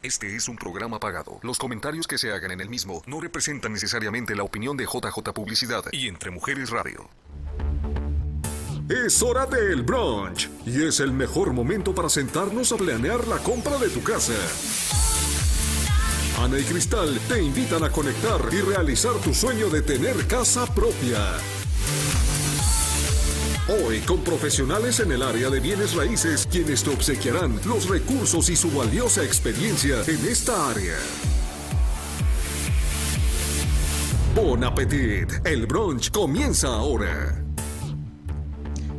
Este 0.00 0.36
es 0.36 0.46
un 0.48 0.54
programa 0.54 1.00
pagado. 1.00 1.40
Los 1.42 1.58
comentarios 1.58 2.06
que 2.06 2.18
se 2.18 2.30
hagan 2.30 2.52
en 2.52 2.60
el 2.60 2.68
mismo 2.68 3.02
no 3.08 3.20
representan 3.20 3.72
necesariamente 3.72 4.36
la 4.36 4.44
opinión 4.44 4.76
de 4.76 4.84
JJ 4.84 5.32
Publicidad 5.34 5.82
y 5.90 6.06
Entre 6.06 6.30
Mujeres 6.30 6.70
Radio. 6.70 7.10
Es 8.88 9.20
hora 9.24 9.44
del 9.46 9.82
brunch 9.82 10.48
y 10.64 10.84
es 10.84 11.00
el 11.00 11.10
mejor 11.10 11.52
momento 11.52 11.96
para 11.96 12.08
sentarnos 12.08 12.70
a 12.70 12.76
planear 12.76 13.26
la 13.26 13.38
compra 13.38 13.76
de 13.76 13.88
tu 13.88 14.00
casa. 14.00 14.34
Ana 16.38 16.60
y 16.60 16.62
Cristal 16.62 17.18
te 17.26 17.42
invitan 17.42 17.82
a 17.82 17.90
conectar 17.90 18.40
y 18.52 18.60
realizar 18.60 19.14
tu 19.14 19.34
sueño 19.34 19.68
de 19.68 19.82
tener 19.82 20.28
casa 20.28 20.72
propia. 20.72 21.18
Hoy 23.70 24.00
con 24.00 24.24
profesionales 24.24 24.98
en 25.00 25.12
el 25.12 25.22
área 25.22 25.50
de 25.50 25.60
bienes 25.60 25.94
raíces 25.94 26.48
quienes 26.50 26.82
te 26.82 26.88
obsequiarán 26.88 27.60
los 27.66 27.86
recursos 27.86 28.48
y 28.48 28.56
su 28.56 28.70
valiosa 28.70 29.22
experiencia 29.22 29.96
en 30.06 30.26
esta 30.26 30.70
área. 30.70 30.96
Bon 34.34 34.64
appetit, 34.64 35.30
el 35.44 35.66
brunch 35.66 36.10
comienza 36.10 36.68
ahora. 36.68 37.44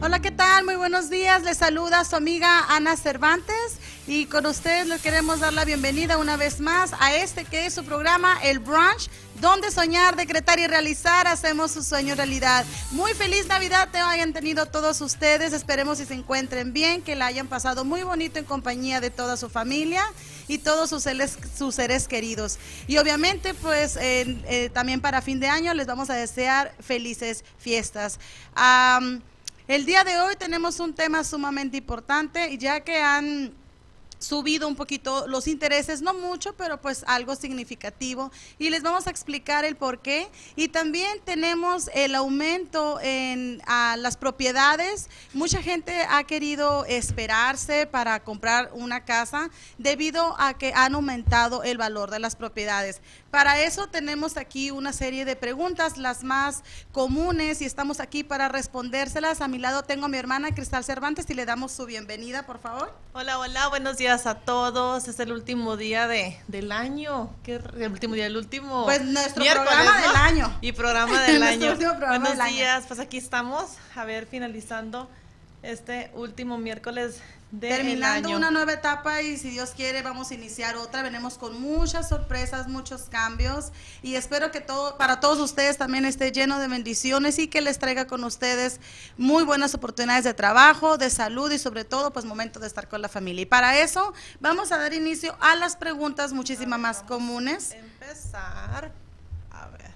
Hola, 0.02 0.22
¿qué 0.22 0.30
tal? 0.30 0.66
Muy 0.66 0.76
buenos 0.76 1.10
días. 1.10 1.44
Les 1.44 1.58
saluda 1.58 2.06
su 2.06 2.16
amiga 2.16 2.66
Ana 2.70 2.96
Cervantes 2.96 3.80
y 4.10 4.26
con 4.26 4.48
ustedes 4.48 4.88
les 4.88 5.02
queremos 5.02 5.40
dar 5.40 5.54
la 5.54 5.66
bienvenida 5.66 6.18
una 6.18 6.36
vez 6.36 6.60
más 6.60 6.94
a 7.00 7.16
este 7.16 7.46
que 7.46 7.68
es 7.68 7.76
su 7.76 7.86
programa, 7.86 8.40
El 8.42 8.58
Brunch, 8.58 9.08
donde 9.40 9.70
soñar, 9.70 10.16
decretar 10.16 10.58
y 10.58 10.66
realizar 10.66 11.28
hacemos 11.28 11.70
su 11.70 11.84
sueño 11.84 12.16
realidad. 12.16 12.66
Muy 12.90 13.14
feliz 13.14 13.46
Navidad 13.46 13.88
te 13.92 14.00
hayan 14.00 14.34
tenido 14.34 14.66
todos 14.66 15.00
ustedes. 15.02 15.54
Esperemos 15.54 16.00
que 16.00 16.08
se 16.08 16.16
encuentren 16.16 16.74
bien, 16.74 17.04
que 17.04 17.16
la 17.16 17.28
hayan 17.28 17.48
pasado 17.48 17.86
muy 17.86 18.02
bonito 18.02 18.40
en 18.40 18.46
compañía 18.46 19.00
de 19.00 19.12
toda 19.12 19.38
su 19.38 19.48
familia 19.48 20.04
y 20.48 20.58
todos 20.58 20.90
sus 20.90 21.76
seres, 21.76 22.08
queridos. 22.08 22.58
Y 22.88 22.98
obviamente, 22.98 23.54
pues 23.54 23.96
eh, 24.02 24.72
también 24.74 25.02
para 25.02 25.22
fin 25.22 25.40
de 25.40 25.50
año 25.50 25.72
les 25.76 25.86
vamos 25.86 26.10
a 26.10 26.16
desear 26.16 26.74
felices 26.80 27.46
fiestas. 27.60 28.20
El 29.68 29.86
día 29.86 30.04
de 30.04 30.20
hoy 30.20 30.36
tenemos 30.36 30.80
un 30.80 30.96
tema 30.96 31.24
sumamente 31.24 31.78
importante, 31.78 32.58
ya 32.58 32.80
que 32.80 33.00
han 33.00 33.54
subido 34.20 34.68
un 34.68 34.76
poquito 34.76 35.28
los 35.28 35.48
intereses, 35.48 36.02
no 36.02 36.14
mucho, 36.14 36.54
pero 36.54 36.80
pues 36.80 37.04
algo 37.08 37.36
significativo. 37.36 38.32
Y 38.60 38.70
les 38.70 38.84
vamos 38.84 39.08
a 39.08 39.10
explicar 39.10 39.66
el 39.66 39.76
por 39.76 40.00
qué. 40.00 40.30
Y 40.56 40.68
también 40.68 41.20
tenemos 41.24 41.90
el 41.94 42.14
aumento 42.16 43.00
en 43.02 43.62
las 43.98 44.18
propiedades. 44.18 45.10
Mucha 45.34 45.62
gente 45.62 46.06
ha 46.10 46.24
querido 46.26 46.86
esperarse 46.86 47.88
para 47.88 48.24
comprar 48.24 48.70
una 48.74 49.06
casa 49.06 49.50
debido 49.78 50.36
a 50.40 50.58
que 50.58 50.74
han 50.76 50.96
aumentado 50.96 51.64
el 51.64 51.78
valor 51.78 52.12
de 52.12 52.20
las 52.20 52.36
propiedades. 52.36 53.02
Para 53.32 53.62
eso 53.62 53.88
tenemos 53.88 54.38
aquí 54.38 54.72
una 54.72 54.92
serie 54.92 55.24
de 55.24 55.36
preguntas, 55.36 55.98
las 55.98 56.24
más 56.24 56.64
comunes, 56.92 57.62
y 57.62 57.66
estamos 57.66 58.00
aquí 58.00 58.24
para 58.24 58.50
respondérselas. 58.50 59.42
A 59.42 59.48
mi 59.48 59.60
lado 59.60 59.84
tengo 59.84 60.06
a 60.06 60.08
mi 60.08 60.18
hermana 60.18 60.54
Cristal 60.56 60.84
Cervantes 60.84 61.30
y 61.30 61.36
le 61.36 61.46
damos 61.46 61.72
su 61.72 61.86
bienvenida, 61.86 62.48
por 62.48 62.60
favor. 62.60 62.92
Hola, 63.14 63.38
hola, 63.38 63.68
buenos 63.68 63.98
días 63.98 64.26
a 64.26 64.36
todos. 64.36 65.08
Es 65.08 65.20
el 65.20 65.32
último 65.32 65.78
día 65.78 66.08
de, 66.08 66.40
del 66.48 66.72
año. 66.72 67.30
¿Qué 67.44 67.56
el 67.56 67.92
último 67.92 68.16
día? 68.16 68.26
El 68.26 68.36
último. 68.36 68.86
Pues 68.86 69.04
nuestro 69.04 69.44
programa 69.44 70.02
del 70.02 70.16
año. 70.16 70.58
Y 70.62 70.72
programa 70.72 71.22
del 71.28 71.44
año. 71.44 71.76
buenos 71.76 72.46
días, 72.48 72.86
pues 72.88 73.00
aquí 73.00 73.18
estamos, 73.18 73.74
a 73.96 74.06
ver, 74.06 74.26
finalizando 74.26 75.08
este 75.62 76.10
último 76.16 76.58
miércoles 76.58 77.22
Terminando 77.58 78.30
una 78.30 78.52
nueva 78.52 78.74
etapa 78.74 79.24
y 79.24 79.36
si 79.36 79.50
Dios 79.50 79.72
quiere 79.72 80.04
vamos 80.04 80.30
a 80.30 80.36
iniciar 80.36 80.78
otra. 80.78 81.02
Venimos 81.02 81.40
con 81.40 81.60
muchas 81.60 82.08
sorpresas, 82.08 82.68
muchos 82.68 83.04
cambios 83.10 83.72
y 84.04 84.16
espero 84.16 84.52
que 84.52 84.62
todo 84.62 84.98
para 84.98 85.20
todos 85.20 85.40
ustedes 85.40 85.78
también 85.78 86.06
esté 86.06 86.32
lleno 86.32 86.60
de 86.60 86.68
bendiciones 86.68 87.40
y 87.40 87.48
que 87.48 87.62
les 87.62 87.80
traiga 87.80 88.06
con 88.06 88.24
ustedes 88.24 88.80
muy 89.18 89.44
buenas 89.44 89.74
oportunidades 89.74 90.26
de 90.26 90.36
trabajo, 90.36 91.00
de 91.00 91.10
salud 91.10 91.52
y 91.52 91.58
sobre 91.58 91.86
todo 91.86 92.14
pues 92.14 92.24
momento 92.24 92.60
de 92.60 92.68
estar 92.68 92.88
con 92.88 93.02
la 93.02 93.10
familia. 93.10 93.42
Y 93.42 93.48
para 93.48 93.80
eso 93.80 94.14
vamos 94.40 94.72
a 94.72 94.78
dar 94.78 94.94
inicio 94.94 95.36
a 95.40 95.56
las 95.56 95.76
preguntas 95.76 96.34
muchísimas 96.34 96.80
más 96.80 97.02
comunes. 97.02 97.72
Empezar. 97.72 98.92
A 99.50 99.68
ver. 99.70 99.92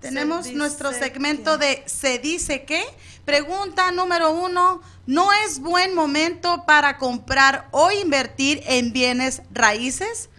Tenemos 0.00 0.50
nuestro 0.52 0.92
segmento 0.92 1.58
de 1.58 1.82
Se 1.86 2.18
dice 2.18 2.64
qué. 2.64 2.82
Pregunta 3.24 3.92
número 3.92 4.32
uno, 4.32 4.80
¿no 5.06 5.30
es 5.44 5.60
buen 5.60 5.94
momento 5.94 6.64
para 6.66 6.96
comprar 6.96 7.68
o 7.70 7.90
invertir 7.90 8.62
en 8.66 8.92
bienes 8.92 9.42
raíces? 9.52 10.30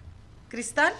Cristal. 0.49 0.93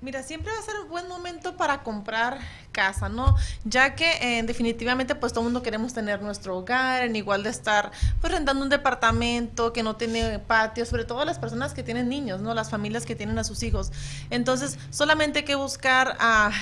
Mira, 0.00 0.22
siempre 0.22 0.52
va 0.52 0.58
a 0.58 0.62
ser 0.62 0.78
un 0.80 0.88
buen 0.88 1.08
momento 1.08 1.56
para 1.56 1.82
comprar 1.82 2.38
casa, 2.72 3.08
¿no? 3.08 3.36
Ya 3.64 3.96
que 3.96 4.38
eh, 4.38 4.42
definitivamente 4.44 5.16
pues 5.16 5.32
todo 5.32 5.42
el 5.42 5.46
mundo 5.46 5.62
queremos 5.62 5.92
tener 5.92 6.22
nuestro 6.22 6.56
hogar, 6.56 7.02
en 7.02 7.16
igual 7.16 7.42
de 7.42 7.50
estar 7.50 7.90
pues 8.20 8.32
rentando 8.32 8.62
un 8.62 8.68
departamento 8.68 9.72
que 9.72 9.82
no 9.82 9.96
tiene 9.96 10.38
patio, 10.38 10.86
sobre 10.86 11.04
todo 11.04 11.24
las 11.24 11.40
personas 11.40 11.74
que 11.74 11.82
tienen 11.82 12.08
niños, 12.08 12.40
¿no? 12.40 12.54
Las 12.54 12.70
familias 12.70 13.04
que 13.04 13.16
tienen 13.16 13.38
a 13.38 13.44
sus 13.44 13.62
hijos. 13.64 13.90
Entonces, 14.30 14.78
solamente 14.90 15.40
hay 15.40 15.44
que 15.44 15.56
buscar 15.56 16.16
a, 16.20 16.52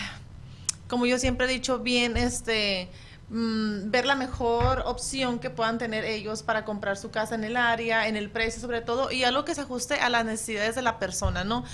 como 0.88 1.06
yo 1.06 1.18
siempre 1.18 1.46
he 1.46 1.48
dicho, 1.50 1.80
bien, 1.80 2.16
este 2.16 2.88
Mm, 3.28 3.90
ver 3.90 4.06
la 4.06 4.14
mejor 4.14 4.84
opción 4.86 5.40
que 5.40 5.50
puedan 5.50 5.78
tener 5.78 6.04
ellos 6.04 6.44
para 6.44 6.64
comprar 6.64 6.96
su 6.96 7.10
casa 7.10 7.34
en 7.34 7.42
el 7.42 7.56
área, 7.56 8.06
en 8.06 8.14
el 8.16 8.30
precio 8.30 8.60
sobre 8.60 8.82
todo, 8.82 9.10
y 9.10 9.24
algo 9.24 9.44
que 9.44 9.52
se 9.52 9.62
ajuste 9.62 9.94
a 9.94 10.08
las 10.10 10.24
necesidades 10.24 10.76
de 10.76 10.82
la 10.82 11.00
persona, 11.00 11.42
¿no? 11.42 11.64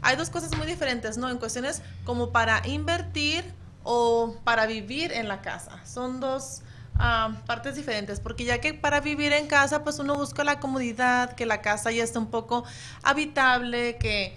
hay 0.00 0.16
dos 0.16 0.30
cosas 0.30 0.56
muy 0.56 0.66
diferentes, 0.66 1.18
¿no? 1.18 1.28
En 1.28 1.36
cuestiones 1.36 1.82
como 2.04 2.32
para 2.32 2.66
invertir 2.66 3.44
o 3.82 4.36
para 4.44 4.64
vivir 4.66 5.12
en 5.12 5.28
la 5.28 5.42
casa. 5.42 5.84
Son 5.84 6.20
dos 6.20 6.62
partes 7.46 7.74
diferentes, 7.74 8.20
porque 8.20 8.44
ya 8.44 8.60
que 8.60 8.72
para 8.72 9.00
vivir 9.00 9.34
en 9.34 9.46
casa, 9.48 9.84
pues 9.84 9.98
uno 9.98 10.14
busca 10.14 10.44
la 10.44 10.60
comodidad, 10.60 11.34
que 11.34 11.44
la 11.44 11.60
casa 11.60 11.90
ya 11.90 12.04
esté 12.04 12.18
un 12.18 12.30
poco 12.30 12.64
habitable, 13.02 13.98
que 13.98 14.34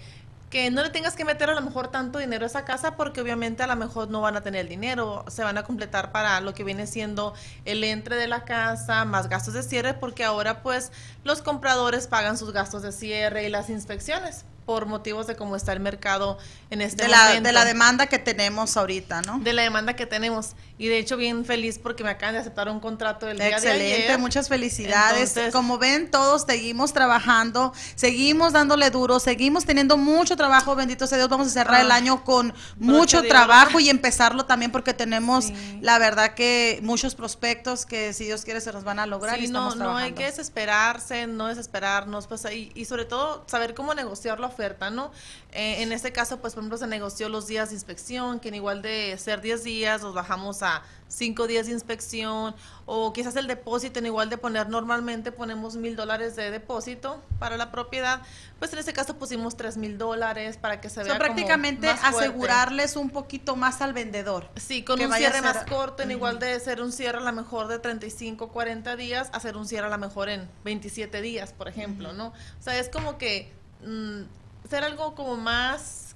que 0.50 0.70
no 0.70 0.82
le 0.82 0.90
tengas 0.90 1.14
que 1.14 1.24
meter 1.24 1.50
a 1.50 1.54
lo 1.54 1.60
mejor 1.60 1.88
tanto 1.88 2.18
dinero 2.18 2.44
a 2.44 2.46
esa 2.46 2.64
casa 2.64 2.96
porque 2.96 3.20
obviamente 3.20 3.62
a 3.62 3.66
lo 3.66 3.76
mejor 3.76 4.08
no 4.08 4.20
van 4.20 4.36
a 4.36 4.42
tener 4.42 4.62
el 4.62 4.68
dinero, 4.68 5.24
se 5.28 5.44
van 5.44 5.58
a 5.58 5.64
completar 5.64 6.10
para 6.12 6.40
lo 6.40 6.54
que 6.54 6.64
viene 6.64 6.86
siendo 6.86 7.34
el 7.64 7.84
entre 7.84 8.16
de 8.16 8.28
la 8.28 8.44
casa, 8.44 9.04
más 9.04 9.28
gastos 9.28 9.54
de 9.54 9.62
cierre, 9.62 9.94
porque 9.94 10.24
ahora 10.24 10.62
pues 10.62 10.92
los 11.24 11.42
compradores 11.42 12.06
pagan 12.06 12.38
sus 12.38 12.52
gastos 12.52 12.82
de 12.82 12.92
cierre 12.92 13.44
y 13.44 13.50
las 13.50 13.68
inspecciones 13.70 14.44
por 14.68 14.84
motivos 14.84 15.26
de 15.26 15.34
cómo 15.34 15.56
está 15.56 15.72
el 15.72 15.80
mercado 15.80 16.36
en 16.68 16.82
este 16.82 17.04
de 17.04 17.08
momento. 17.08 17.34
La, 17.34 17.40
de 17.40 17.52
la 17.52 17.64
demanda 17.64 18.06
que 18.06 18.18
tenemos 18.18 18.76
ahorita, 18.76 19.22
¿no? 19.22 19.38
De 19.38 19.54
la 19.54 19.62
demanda 19.62 19.96
que 19.96 20.04
tenemos. 20.04 20.56
Y 20.76 20.88
de 20.88 20.98
hecho 20.98 21.16
bien 21.16 21.46
feliz 21.46 21.78
porque 21.78 22.04
me 22.04 22.10
acaban 22.10 22.34
de 22.34 22.40
aceptar 22.42 22.68
un 22.68 22.78
contrato 22.78 23.24
del 23.24 23.38
día 23.38 23.48
Excelente, 23.48 23.84
de 23.84 24.04
ayer. 24.04 24.18
muchas 24.18 24.46
felicidades. 24.50 25.34
Como 25.52 25.78
ven, 25.78 26.10
todos 26.10 26.42
seguimos 26.42 26.92
trabajando, 26.92 27.72
seguimos 27.94 28.52
dándole 28.52 28.90
duro, 28.90 29.20
seguimos 29.20 29.64
teniendo 29.64 29.96
mucho 29.96 30.36
trabajo, 30.36 30.76
bendito 30.76 31.06
sea 31.06 31.16
Dios, 31.16 31.30
vamos 31.30 31.46
a 31.46 31.50
cerrar 31.50 31.80
el 31.80 31.90
ah, 31.90 31.94
año 31.94 32.22
con 32.22 32.52
mucho 32.76 33.22
trabajo 33.22 33.80
y 33.80 33.88
empezarlo 33.88 34.44
también 34.44 34.70
porque 34.70 34.92
tenemos, 34.92 35.50
la 35.80 35.98
verdad 35.98 36.34
que 36.34 36.78
muchos 36.82 37.14
prospectos 37.14 37.86
que 37.86 38.12
si 38.12 38.24
Dios 38.24 38.44
quiere 38.44 38.60
se 38.60 38.70
nos 38.70 38.84
van 38.84 38.98
a 38.98 39.06
lograr 39.06 39.40
y 39.40 39.48
no, 39.48 39.74
no 39.76 39.96
hay 39.96 40.12
que 40.12 40.24
desesperarse, 40.24 41.26
no 41.26 41.46
desesperarnos, 41.46 42.26
pues 42.26 42.44
y, 42.52 42.70
y 42.74 42.84
sobre 42.84 43.06
todo 43.06 43.46
saber 43.48 43.72
cómo 43.74 43.94
negociarlo 43.94 44.57
oferta, 44.58 44.90
¿no? 44.90 45.12
Eh, 45.52 45.82
en 45.82 45.92
este 45.92 46.12
caso, 46.12 46.40
pues 46.40 46.54
por 46.54 46.62
ejemplo, 46.62 46.78
se 46.78 46.86
negoció 46.88 47.28
los 47.28 47.46
días 47.46 47.68
de 47.68 47.76
inspección, 47.76 48.40
que 48.40 48.48
en 48.48 48.56
igual 48.56 48.82
de 48.82 49.16
ser 49.18 49.40
10 49.40 49.62
días, 49.62 50.02
los 50.02 50.14
bajamos 50.14 50.62
a 50.62 50.82
5 51.06 51.46
días 51.46 51.66
de 51.66 51.72
inspección, 51.72 52.54
o 52.84 53.12
quizás 53.12 53.36
el 53.36 53.46
depósito, 53.46 54.00
en 54.00 54.06
igual 54.06 54.28
de 54.30 54.36
poner 54.36 54.68
normalmente, 54.68 55.30
ponemos 55.30 55.76
mil 55.76 55.94
dólares 55.94 56.34
de 56.34 56.50
depósito 56.50 57.22
para 57.38 57.56
la 57.56 57.70
propiedad, 57.70 58.20
pues 58.58 58.72
en 58.72 58.80
este 58.80 58.92
caso 58.92 59.16
pusimos 59.16 59.56
3 59.56 59.76
mil 59.76 59.96
dólares 59.96 60.56
para 60.56 60.80
que 60.80 60.90
se 60.90 61.04
vea. 61.04 61.16
prácticamente 61.16 61.88
asegurarles 61.88 62.96
un 62.96 63.10
poquito 63.10 63.54
más 63.54 63.80
al 63.80 63.92
vendedor. 63.92 64.50
Sí, 64.56 64.82
con 64.82 65.00
un 65.00 65.12
cierre 65.12 65.40
más 65.40 65.64
corto, 65.66 66.02
en 66.02 66.10
igual 66.10 66.40
de 66.40 66.58
ser 66.58 66.82
un 66.82 66.90
cierre 66.90 67.18
a 67.18 67.22
lo 67.22 67.32
mejor 67.32 67.68
de 67.68 67.78
35, 67.78 68.48
40 68.48 68.96
días, 68.96 69.30
hacer 69.32 69.56
un 69.56 69.68
cierre 69.68 69.86
a 69.86 69.90
lo 69.90 69.98
mejor 69.98 70.28
en 70.28 70.48
27 70.64 71.22
días, 71.22 71.52
por 71.52 71.68
ejemplo, 71.68 72.12
¿no? 72.12 72.28
O 72.28 72.62
sea, 72.62 72.76
es 72.76 72.88
como 72.88 73.18
que. 73.18 73.52
Mm, 73.86 74.22
ser 74.68 74.84
algo 74.84 75.14
como 75.14 75.36
más 75.36 76.08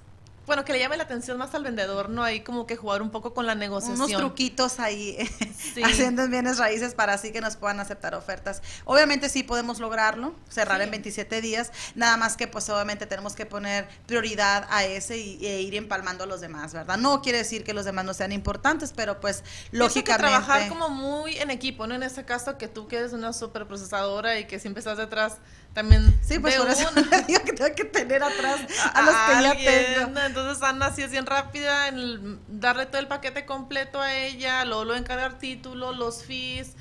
bueno, 0.45 0.65
que 0.65 0.73
le 0.73 0.79
llame 0.79 0.97
la 0.97 1.03
atención 1.03 1.37
más 1.37 1.55
al 1.55 1.63
vendedor, 1.63 2.09
¿no? 2.09 2.23
Ahí 2.23 2.41
como 2.41 2.67
que 2.67 2.75
jugar 2.75 3.01
un 3.01 3.11
poco 3.11 3.33
con 3.33 3.45
la 3.45 3.55
negociación. 3.55 4.01
Unos 4.01 4.17
truquitos 4.17 4.79
ahí 4.79 5.17
haciendo 5.83 6.27
bienes 6.27 6.57
raíces 6.57 6.93
para 6.95 7.13
así 7.13 7.31
que 7.31 7.39
nos 7.39 7.55
puedan 7.55 7.79
aceptar 7.79 8.13
ofertas. 8.13 8.61
Obviamente 8.83 9.29
sí 9.29 9.43
podemos 9.43 9.79
lograrlo, 9.79 10.35
cerrar 10.49 10.81
en 10.81 10.91
27 10.91 11.39
días, 11.39 11.71
nada 11.95 12.17
más 12.17 12.35
que 12.35 12.47
pues 12.47 12.69
obviamente 12.69 13.05
tenemos 13.05 13.35
que 13.35 13.45
poner 13.45 13.87
prioridad 14.05 14.67
a 14.69 14.83
ese 14.83 15.17
y, 15.17 15.45
e 15.45 15.61
ir 15.61 15.75
empalmando 15.75 16.25
a 16.25 16.27
los 16.27 16.41
demás, 16.41 16.73
¿verdad? 16.73 16.97
No 16.97 17.21
quiere 17.21 17.37
decir 17.37 17.63
que 17.63 17.73
los 17.73 17.85
demás 17.85 18.03
no 18.03 18.13
sean 18.13 18.33
importantes, 18.33 18.91
pero 18.93 19.21
pues 19.21 19.43
lógicamente... 19.71 20.23
Que 20.23 20.29
trabajar 20.29 20.67
como 20.67 20.89
muy 20.89 21.37
en 21.37 21.51
equipo, 21.51 21.87
¿no? 21.87 21.95
En 21.95 22.03
este 22.03 22.25
caso 22.25 22.57
que 22.57 22.67
tú 22.67 22.87
que 22.87 22.97
eres 22.97 23.13
una 23.13 23.31
super 23.31 23.65
procesadora 23.65 24.37
y 24.39 24.45
que 24.45 24.59
siempre 24.59 24.79
estás 24.79 24.97
detrás 24.97 25.37
también 25.73 26.19
sí 26.21 26.39
pues 26.39 26.55
por 26.55 26.69
eso 26.69 26.89
digo 27.27 27.43
que 27.43 27.53
tengo 27.53 27.75
que 27.75 27.85
tener 27.85 28.23
atrás 28.23 28.61
a, 28.93 29.01
los 29.01 29.15
que 29.15 29.63
ya 29.65 30.03
tengo 30.03 30.19
entonces 30.19 30.63
Ana 30.63 30.93
sí 30.93 31.01
es 31.01 31.11
bien 31.11 31.25
rápida 31.25 31.87
en 31.87 32.39
darle 32.47 32.85
todo 32.85 32.99
el 32.99 33.07
paquete 33.07 33.45
completo 33.45 33.99
a 33.99 34.13
ella 34.13 34.63
luego 34.65 34.85
lo 34.85 34.95
encargar 34.95 35.39
título 35.39 35.91
los 35.91 36.23
fees 36.23 36.75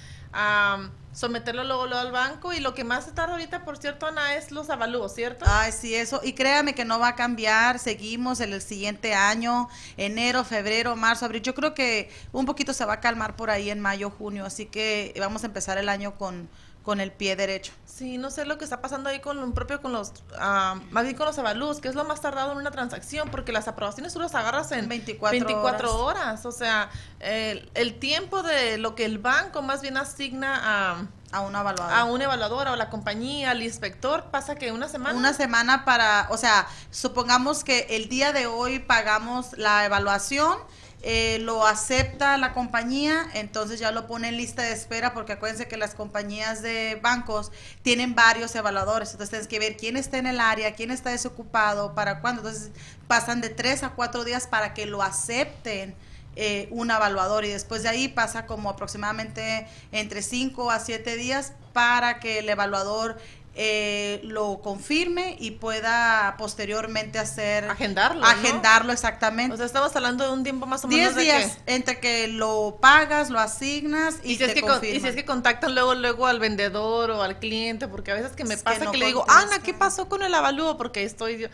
someterlo 1.12 1.64
luego, 1.64 1.86
luego, 1.86 2.00
al 2.00 2.12
banco 2.12 2.52
y 2.52 2.60
lo 2.60 2.74
que 2.74 2.84
más 2.84 3.04
se 3.04 3.12
tarda 3.12 3.32
ahorita, 3.32 3.64
por 3.64 3.76
cierto, 3.76 4.06
Ana, 4.06 4.34
es 4.34 4.50
los 4.50 4.70
avalúos, 4.70 5.14
¿cierto? 5.14 5.44
Ay, 5.46 5.72
sí, 5.72 5.94
eso. 5.94 6.20
Y 6.24 6.32
créame 6.32 6.74
que 6.74 6.84
no 6.84 6.98
va 6.98 7.08
a 7.08 7.16
cambiar. 7.16 7.78
Seguimos 7.78 8.40
en 8.40 8.52
el 8.52 8.62
siguiente 8.62 9.14
año, 9.14 9.68
enero, 9.96 10.42
febrero, 10.44 10.96
marzo, 10.96 11.26
abril. 11.26 11.42
Yo 11.42 11.54
creo 11.54 11.74
que 11.74 12.10
un 12.32 12.46
poquito 12.46 12.72
se 12.72 12.84
va 12.84 12.94
a 12.94 13.00
calmar 13.00 13.36
por 13.36 13.50
ahí 13.50 13.70
en 13.70 13.80
mayo, 13.80 14.10
junio. 14.10 14.46
Así 14.46 14.66
que 14.66 15.14
vamos 15.18 15.44
a 15.44 15.46
empezar 15.46 15.76
el 15.78 15.88
año 15.88 16.16
con 16.16 16.48
con 16.82 17.00
el 17.00 17.12
pie 17.12 17.36
derecho. 17.36 17.72
Sí, 17.84 18.18
no 18.18 18.30
sé 18.30 18.44
lo 18.44 18.58
que 18.58 18.64
está 18.64 18.80
pasando 18.80 19.08
ahí 19.10 19.20
con 19.20 19.40
lo 19.40 19.54
propio 19.54 19.80
con 19.80 19.92
los, 19.92 20.10
uh, 20.32 20.80
más 20.90 21.04
bien 21.04 21.14
con 21.14 21.26
los 21.26 21.38
avalúos, 21.38 21.80
que 21.80 21.88
es 21.88 21.94
lo 21.94 22.04
más 22.04 22.20
tardado 22.20 22.52
en 22.52 22.58
una 22.58 22.70
transacción, 22.70 23.28
porque 23.30 23.52
las 23.52 23.68
aprobaciones 23.68 24.12
tú 24.12 24.18
las 24.18 24.34
agarras 24.34 24.72
en 24.72 24.88
24, 24.88 25.38
24 25.38 25.96
horas. 25.96 26.44
O 26.46 26.52
sea, 26.52 26.90
el, 27.20 27.70
el, 27.74 27.98
tiempo 27.98 28.42
de 28.42 28.78
lo 28.78 28.94
que 28.94 29.04
el 29.04 29.18
banco 29.18 29.62
más 29.62 29.82
bien 29.82 29.96
asigna 29.96 30.60
a... 30.62 31.06
A 31.32 31.40
un 31.40 31.54
evaluador. 31.54 31.94
A 31.94 32.04
un 32.04 32.20
evaluador 32.20 32.68
o 32.68 32.76
la 32.76 32.90
compañía, 32.90 33.52
al 33.52 33.62
inspector, 33.62 34.24
pasa 34.30 34.56
que 34.56 34.70
una 34.70 34.88
semana. 34.88 35.18
Una 35.18 35.32
semana 35.32 35.84
para, 35.84 36.26
o 36.30 36.36
sea, 36.36 36.66
supongamos 36.90 37.64
que 37.64 37.86
el 37.90 38.10
día 38.10 38.32
de 38.32 38.46
hoy 38.46 38.80
pagamos 38.80 39.56
la 39.56 39.86
evaluación 39.86 40.58
eh, 41.04 41.38
lo 41.40 41.66
acepta 41.66 42.36
la 42.38 42.52
compañía, 42.52 43.26
entonces 43.34 43.80
ya 43.80 43.90
lo 43.90 44.06
pone 44.06 44.28
en 44.28 44.36
lista 44.36 44.62
de 44.62 44.72
espera, 44.72 45.12
porque 45.12 45.32
acuérdense 45.32 45.66
que 45.66 45.76
las 45.76 45.94
compañías 45.94 46.62
de 46.62 46.98
bancos 47.02 47.50
tienen 47.82 48.14
varios 48.14 48.54
evaluadores, 48.54 49.10
entonces 49.10 49.30
tienes 49.30 49.48
que 49.48 49.58
ver 49.58 49.76
quién 49.76 49.96
está 49.96 50.18
en 50.18 50.28
el 50.28 50.38
área, 50.38 50.74
quién 50.74 50.92
está 50.92 51.10
desocupado, 51.10 51.96
para 51.96 52.20
cuándo. 52.20 52.42
Entonces 52.42 52.70
pasan 53.08 53.40
de 53.40 53.48
tres 53.48 53.82
a 53.82 53.90
cuatro 53.90 54.22
días 54.22 54.46
para 54.46 54.74
que 54.74 54.86
lo 54.86 55.02
acepten. 55.02 55.96
Eh, 56.34 56.66
un 56.70 56.90
evaluador 56.90 57.44
y 57.44 57.48
después 57.48 57.82
de 57.82 57.90
ahí 57.90 58.08
pasa 58.08 58.46
como 58.46 58.70
aproximadamente 58.70 59.66
entre 59.90 60.22
cinco 60.22 60.70
a 60.70 60.80
siete 60.80 61.16
días 61.16 61.52
para 61.74 62.20
que 62.20 62.38
el 62.38 62.48
evaluador 62.48 63.18
eh, 63.54 64.20
lo 64.24 64.62
confirme 64.62 65.36
y 65.38 65.50
pueda 65.52 66.36
posteriormente 66.38 67.18
hacer 67.18 67.64
agendarlo 67.68 68.24
agendarlo 68.24 68.92
exactamente. 68.94 69.52
O 69.52 69.56
sea 69.58 69.66
estamos 69.66 69.94
hablando 69.94 70.24
de 70.24 70.30
un 70.30 70.42
tiempo 70.42 70.64
más 70.64 70.84
o 70.84 70.88
menos 70.88 71.14
10 71.14 71.26
días 71.26 71.58
entre 71.66 72.00
que 72.00 72.28
lo 72.28 72.78
pagas 72.80 73.28
lo 73.28 73.38
asignas 73.38 74.16
y, 74.24 74.36
si 74.36 74.44
es 74.44 74.54
que 74.54 74.62
y 74.94 75.00
si 75.00 75.06
es 75.06 75.14
que 75.14 75.26
contactan 75.26 75.74
luego 75.74 75.94
luego 75.94 76.26
al 76.26 76.40
vendedor 76.40 77.10
o 77.10 77.22
al 77.22 77.38
cliente 77.38 77.88
porque 77.88 78.12
a 78.12 78.14
veces 78.14 78.32
que 78.32 78.44
me 78.44 78.56
pasa 78.56 78.90
que, 78.90 78.96
le 78.96 79.06
digo 79.06 79.26
Ana 79.28 79.62
qué 79.62 79.74
pasó 79.74 80.08
con 80.08 80.22
el 80.22 80.32
avalúo 80.32 80.78
porque 80.78 81.04
estoy 81.04 81.46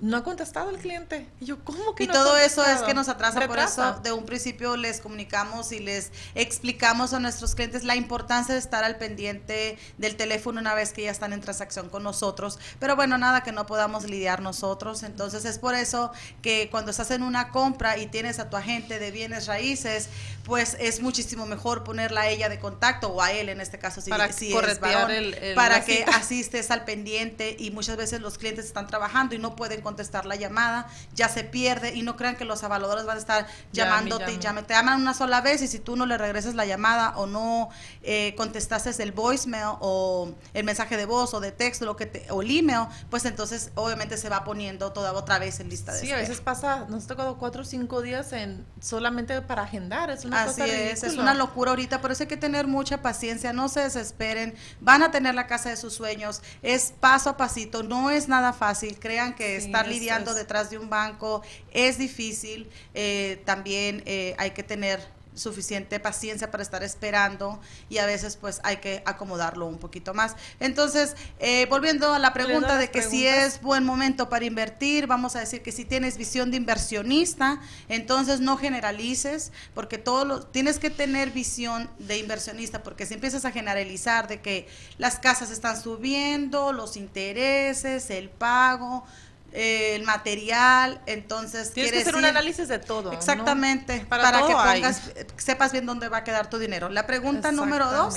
no 0.00 0.16
ha 0.18 0.22
contestado 0.22 0.70
el 0.70 0.78
cliente. 0.78 1.26
Y 1.40 1.46
yo, 1.46 1.64
¿cómo 1.64 1.94
que 1.94 2.04
y 2.04 2.06
todo 2.06 2.36
eso 2.36 2.64
es 2.64 2.82
que 2.82 2.94
nos 2.94 3.08
atrasa, 3.08 3.46
por 3.46 3.58
eso 3.58 4.00
de 4.02 4.12
un 4.12 4.24
principio 4.24 4.76
les 4.76 5.00
comunicamos 5.00 5.72
y 5.72 5.80
les 5.80 6.12
explicamos 6.34 7.12
a 7.14 7.20
nuestros 7.20 7.54
clientes 7.54 7.84
la 7.84 7.96
importancia 7.96 8.54
de 8.54 8.60
estar 8.60 8.84
al 8.84 8.96
pendiente 8.96 9.78
del 9.98 10.16
teléfono 10.16 10.60
una 10.60 10.74
vez 10.74 10.92
que 10.92 11.04
ya 11.04 11.10
están 11.10 11.32
en 11.32 11.40
transacción 11.40 11.88
con 11.88 12.02
nosotros. 12.02 12.58
Pero 12.78 12.96
bueno, 12.96 13.16
nada 13.16 13.42
que 13.42 13.52
no 13.52 13.66
podamos 13.66 14.04
lidiar 14.04 14.42
nosotros. 14.42 15.02
Entonces 15.02 15.44
es 15.44 15.58
por 15.58 15.74
eso 15.74 16.12
que 16.42 16.68
cuando 16.70 16.90
estás 16.90 17.10
en 17.10 17.22
una 17.22 17.50
compra 17.50 17.96
y 17.96 18.06
tienes 18.06 18.38
a 18.38 18.50
tu 18.50 18.56
agente 18.56 18.98
de 18.98 19.10
bienes 19.10 19.46
raíces, 19.46 20.08
pues 20.46 20.76
es 20.78 21.02
muchísimo 21.02 21.44
mejor 21.44 21.82
ponerla 21.82 22.20
a 22.20 22.28
ella 22.28 22.48
de 22.48 22.60
contacto 22.60 23.08
o 23.08 23.20
a 23.20 23.32
él 23.32 23.48
en 23.48 23.60
este 23.60 23.80
caso 23.80 24.00
si, 24.00 24.10
para 24.10 24.32
si 24.32 24.56
es 24.56 24.80
varón, 24.80 25.12
para 25.56 25.84
que 25.84 26.04
asistes 26.04 26.70
al 26.70 26.84
pendiente 26.84 27.56
y 27.58 27.72
muchas 27.72 27.96
veces 27.96 28.20
los 28.20 28.38
clientes 28.38 28.64
están 28.64 28.86
trabajando 28.86 29.34
y 29.34 29.38
no 29.38 29.56
pueden 29.56 29.80
contestar 29.80 30.24
la 30.24 30.36
llamada, 30.36 30.86
ya 31.14 31.28
se 31.28 31.42
pierde 31.42 31.94
y 31.94 32.02
no 32.02 32.16
crean 32.16 32.36
que 32.36 32.44
los 32.44 32.62
evaluadores 32.62 33.06
van 33.06 33.16
a 33.16 33.20
estar 33.20 33.48
llamándote 33.72 34.34
y 34.34 34.38
llame. 34.38 34.62
Te 34.62 34.74
llaman 34.74 35.02
una 35.02 35.14
sola 35.14 35.40
vez 35.40 35.62
y 35.62 35.66
si 35.66 35.80
tú 35.80 35.96
no 35.96 36.06
le 36.06 36.16
regresas 36.16 36.54
la 36.54 36.64
llamada 36.64 37.16
o 37.16 37.26
no 37.26 37.68
eh, 38.04 38.34
contestaste 38.36 39.02
el 39.02 39.10
voicemail 39.10 39.76
o 39.80 40.32
el 40.54 40.62
mensaje 40.62 40.96
de 40.96 41.06
voz 41.06 41.34
o 41.34 41.40
de 41.40 41.50
texto 41.50 41.84
lo 41.86 41.96
que 41.96 42.06
te, 42.06 42.30
o 42.30 42.42
el 42.42 42.56
email, 42.56 42.86
pues 43.10 43.24
entonces 43.24 43.72
obviamente 43.74 44.16
se 44.16 44.28
va 44.28 44.44
poniendo 44.44 44.92
toda 44.92 45.12
otra 45.12 45.40
vez 45.40 45.58
en 45.58 45.70
lista 45.70 45.92
de 45.92 46.02
Sí, 46.02 46.12
a 46.12 46.16
veces 46.16 46.40
pasa, 46.40 46.86
nos 46.88 47.04
ha 47.04 47.08
tocado 47.08 47.36
cuatro 47.36 47.62
o 47.62 47.64
cinco 47.64 48.00
días 48.00 48.32
en 48.32 48.64
solamente 48.80 49.42
para 49.42 49.62
agendar, 49.62 50.10
es 50.10 50.24
una 50.24 50.35
Así 50.44 50.62
es, 50.62 51.02
es 51.02 51.16
una 51.16 51.34
locura 51.34 51.70
ahorita, 51.70 52.00
por 52.00 52.12
eso 52.12 52.24
hay 52.24 52.28
que 52.28 52.36
tener 52.36 52.66
mucha 52.66 53.02
paciencia, 53.02 53.52
no 53.52 53.68
se 53.68 53.80
desesperen, 53.80 54.54
van 54.80 55.02
a 55.02 55.10
tener 55.10 55.34
la 55.34 55.46
casa 55.46 55.70
de 55.70 55.76
sus 55.76 55.94
sueños, 55.94 56.42
es 56.62 56.92
paso 56.98 57.30
a 57.30 57.36
pasito, 57.36 57.82
no 57.82 58.10
es 58.10 58.28
nada 58.28 58.52
fácil, 58.52 58.98
crean 58.98 59.34
que 59.34 59.56
estar 59.56 59.86
lidiando 59.86 60.34
detrás 60.34 60.70
de 60.70 60.78
un 60.78 60.90
banco 60.90 61.42
es 61.72 61.98
difícil. 61.98 62.68
Eh, 62.94 63.42
también 63.44 64.02
eh, 64.06 64.34
hay 64.38 64.52
que 64.52 64.62
tener 64.62 65.15
suficiente 65.36 66.00
paciencia 66.00 66.50
para 66.50 66.62
estar 66.62 66.82
esperando 66.82 67.60
y 67.88 67.98
a 67.98 68.06
veces 68.06 68.36
pues 68.36 68.60
hay 68.64 68.78
que 68.78 69.02
acomodarlo 69.06 69.66
un 69.66 69.78
poquito 69.78 70.14
más. 70.14 70.34
Entonces, 70.58 71.14
eh, 71.38 71.66
volviendo 71.66 72.12
a 72.12 72.18
la 72.18 72.32
pregunta 72.32 72.78
de 72.78 72.90
que 72.90 73.02
si 73.02 73.26
es 73.26 73.60
buen 73.60 73.84
momento 73.84 74.28
para 74.28 74.44
invertir, 74.44 75.06
vamos 75.06 75.36
a 75.36 75.40
decir 75.40 75.62
que 75.62 75.72
si 75.72 75.84
tienes 75.84 76.16
visión 76.18 76.50
de 76.50 76.56
inversionista, 76.56 77.60
entonces 77.88 78.40
no 78.40 78.56
generalices, 78.56 79.52
porque 79.74 79.98
todo 79.98 80.24
lo, 80.24 80.46
tienes 80.46 80.78
que 80.78 80.90
tener 80.90 81.30
visión 81.30 81.88
de 81.98 82.18
inversionista, 82.18 82.82
porque 82.82 83.06
si 83.06 83.14
empiezas 83.14 83.44
a 83.44 83.52
generalizar 83.52 84.26
de 84.28 84.40
que 84.40 84.66
las 84.98 85.18
casas 85.18 85.50
están 85.50 85.80
subiendo, 85.80 86.72
los 86.72 86.96
intereses, 86.96 88.10
el 88.10 88.30
pago, 88.30 89.04
el 89.52 90.02
material, 90.02 91.00
entonces 91.06 91.72
tienes 91.72 91.92
que 91.92 92.00
hacer 92.00 92.16
un 92.16 92.24
análisis 92.24 92.68
de 92.68 92.78
todo. 92.78 93.12
Exactamente, 93.12 94.04
para, 94.08 94.46
que 94.46 94.52
pongas, 94.52 95.02
sepas 95.36 95.72
bien 95.72 95.86
dónde 95.86 96.08
va 96.08 96.18
a 96.18 96.24
quedar 96.24 96.50
tu 96.50 96.58
dinero. 96.58 96.88
La 96.88 97.06
pregunta 97.06 97.52
número 97.52 97.90
dos. 97.90 98.16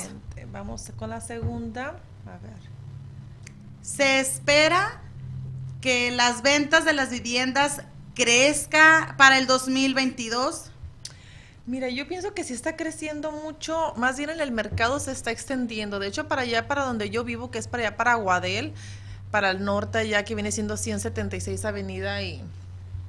Vamos 0.52 0.92
con 0.98 1.12
la 1.12 1.22
segunda. 1.22 2.00
A 2.26 2.38
ver. 2.42 2.58
¿Se 3.82 4.20
espera 4.20 5.02
que 5.82 6.12
las 6.12 6.42
ventas 6.42 6.86
de 6.86 6.94
las 6.94 7.10
viviendas 7.10 7.82
crezca 8.16 9.16
para 9.18 9.38
el 9.38 9.48
2022? 9.48 10.72
Mira, 11.66 11.88
yo 11.90 12.08
pienso 12.08 12.34
que 12.34 12.44
sí 12.44 12.54
está 12.54 12.76
creciendo 12.76 13.32
mucho, 13.32 13.94
más 13.96 14.18
bien 14.18 14.32
en 14.32 14.42
el 14.42 14.52
mercado 14.52 15.00
se 15.00 15.12
está 15.12 15.30
extendiendo. 15.30 16.00
De 16.00 16.08
hecho, 16.08 16.28
para 16.28 16.42
allá, 16.42 16.68
para 16.68 16.84
donde 16.84 17.12
yo 17.12 17.24
vivo, 17.24 17.52
que 17.52 17.60
es 17.60 17.68
para 17.68 17.84
allá, 17.84 17.96
para 17.96 18.16
Guadel, 18.16 18.74
para 19.32 19.52
el 19.52 19.64
norte, 19.64 20.08
ya 20.08 20.24
que 20.24 20.36
viene 20.36 20.52
siendo 20.52 20.78
176 20.78 21.66
Avenida 21.66 22.22
y 22.22 22.44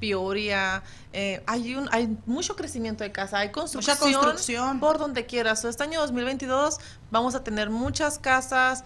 Peoria. 0.00 0.82
Eh, 1.12 1.42
hay 1.46 1.74
un 1.74 1.88
hay 1.92 2.16
mucho 2.26 2.56
crecimiento 2.56 3.04
de 3.04 3.12
casa, 3.12 3.38
hay 3.38 3.50
construcción, 3.50 3.96
construcción. 3.98 4.80
por 4.80 4.98
donde 4.98 5.26
quieras. 5.26 5.64
este 5.64 5.82
año 5.82 6.00
2022 6.00 6.78
vamos 7.10 7.34
a 7.34 7.44
tener 7.44 7.70
muchas 7.70 8.18
casas, 8.18 8.84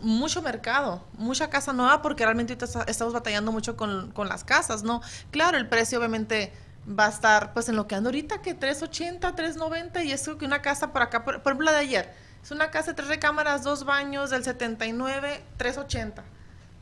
mucho 0.00 0.42
mercado, 0.42 1.04
mucha 1.16 1.50
casa 1.50 1.72
nueva, 1.72 2.02
porque 2.02 2.24
realmente 2.24 2.58
estamos 2.86 3.12
batallando 3.12 3.52
mucho 3.52 3.76
con, 3.76 4.10
con 4.12 4.28
las 4.28 4.44
casas, 4.44 4.82
¿no? 4.82 5.00
Claro, 5.30 5.58
el 5.58 5.68
precio 5.68 5.98
obviamente 5.98 6.52
va 6.86 7.06
a 7.06 7.10
estar 7.10 7.52
pues 7.54 7.68
en 7.68 7.76
lo 7.76 7.86
que 7.86 7.94
ando 7.94 8.08
ahorita, 8.08 8.42
que 8.42 8.54
380, 8.54 9.34
390, 9.34 10.04
y 10.04 10.12
eso 10.12 10.36
que 10.36 10.44
una 10.44 10.60
casa 10.62 10.92
por 10.92 11.02
acá, 11.02 11.24
por 11.24 11.36
ejemplo 11.36 11.64
la 11.64 11.72
de 11.72 11.78
ayer, 11.78 12.23
es 12.44 12.50
una 12.50 12.70
casa 12.70 12.88
de 12.88 12.94
tres 12.94 13.08
recámaras, 13.08 13.64
dos 13.64 13.84
baños 13.84 14.28
del 14.28 14.44
79, 14.44 15.42
380. 15.56 16.22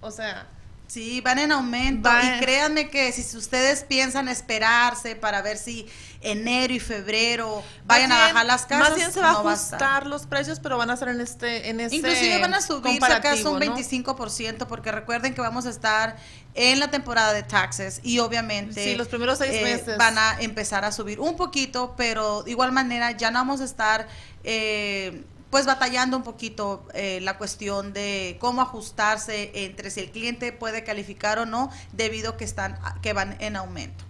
O 0.01 0.11
sea, 0.11 0.49
Sí, 0.93 1.23
van 1.23 1.39
en 1.39 1.53
aumento. 1.53 2.11
y 2.11 2.41
créanme 2.41 2.91
que 2.91 3.11
si 3.13 3.35
ustedes 3.35 3.83
piensan 3.83 4.29
esperarse 4.29 5.17
para 5.17 5.41
ver 5.41 5.57
si 5.57 5.87
enero 6.21 6.75
y 6.75 6.81
febrero 6.81 7.65
vayan 7.87 8.13
a 8.13 8.19
bajar 8.19 8.45
las 8.45 8.67
casas, 8.67 8.91
más 8.91 8.97
bien 8.99 9.11
se 9.11 9.21
va 9.21 9.31
a 9.31 9.33
ajustar 9.33 10.07
los 10.07 10.27
precios, 10.27 10.61
pero 10.61 10.77
van 10.77 10.91
a 10.91 10.97
ser 10.99 11.09
en 11.09 11.23
este, 11.23 11.71
en 11.71 11.81
este 11.81 11.97
Inclusive 11.97 12.39
van 12.41 12.53
a 12.53 12.61
subir 12.61 13.03
acaso 13.03 13.53
un 13.53 13.61
25%, 13.61 14.67
porque 14.67 14.93
recuerden 14.93 15.33
que 15.33 15.41
vamos 15.41 15.65
a 15.65 15.71
estar 15.71 16.17
en 16.53 16.79
la 16.79 16.91
temporada 16.91 17.33
de 17.33 17.43
taxes 17.43 18.01
y 18.03 18.19
obviamente 18.19 18.85
sí, 18.85 18.95
los 18.95 19.09
primeros 19.09 19.39
seis 19.39 19.55
eh, 19.55 19.63
meses 19.63 19.97
van 19.97 20.19
a 20.19 20.43
empezar 20.43 20.85
a 20.85 20.93
subir 20.93 21.21
un 21.21 21.37
poquito, 21.37 21.95
pero 21.97 22.43
de 22.43 22.51
igual 22.51 22.71
manera 22.71 23.13
ya 23.13 23.31
no 23.31 23.39
vamos 23.39 23.63
a 23.63 23.65
estar 23.65 24.09
eh, 24.45 25.25
pues 25.53 25.67
batallando 25.67 26.17
un 26.17 26.23
poquito 26.23 26.89
eh, 26.95 27.21
la 27.21 27.37
cuestión 27.37 27.93
de 27.93 28.39
cómo 28.41 28.63
ajustarse 28.63 29.51
entre 29.67 29.91
si 29.91 30.01
el 30.01 30.11
cliente 30.11 30.51
puede 30.51 30.83
calificar 30.83 31.39
o 31.39 31.45
no 31.45 31.71
debido 31.93 32.39
que 32.39 32.45
están 32.45 32.79
que 33.03 33.13
van 33.13 33.37
en 33.39 33.57
aumento. 33.57 34.03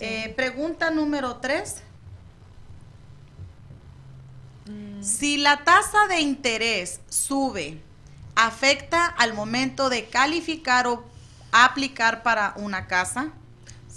Eh, 0.00 0.34
pregunta 0.34 0.90
número 0.90 1.36
tres. 1.36 1.82
Mm. 4.66 5.04
Si 5.04 5.36
la 5.36 5.62
tasa 5.62 6.08
de 6.08 6.18
interés 6.18 7.00
sube, 7.08 7.80
¿afecta 8.34 9.06
al 9.06 9.34
momento 9.34 9.88
de 9.88 10.06
calificar 10.06 10.88
o 10.88 11.04
aplicar 11.52 12.24
para 12.24 12.54
una 12.56 12.88
casa? 12.88 13.30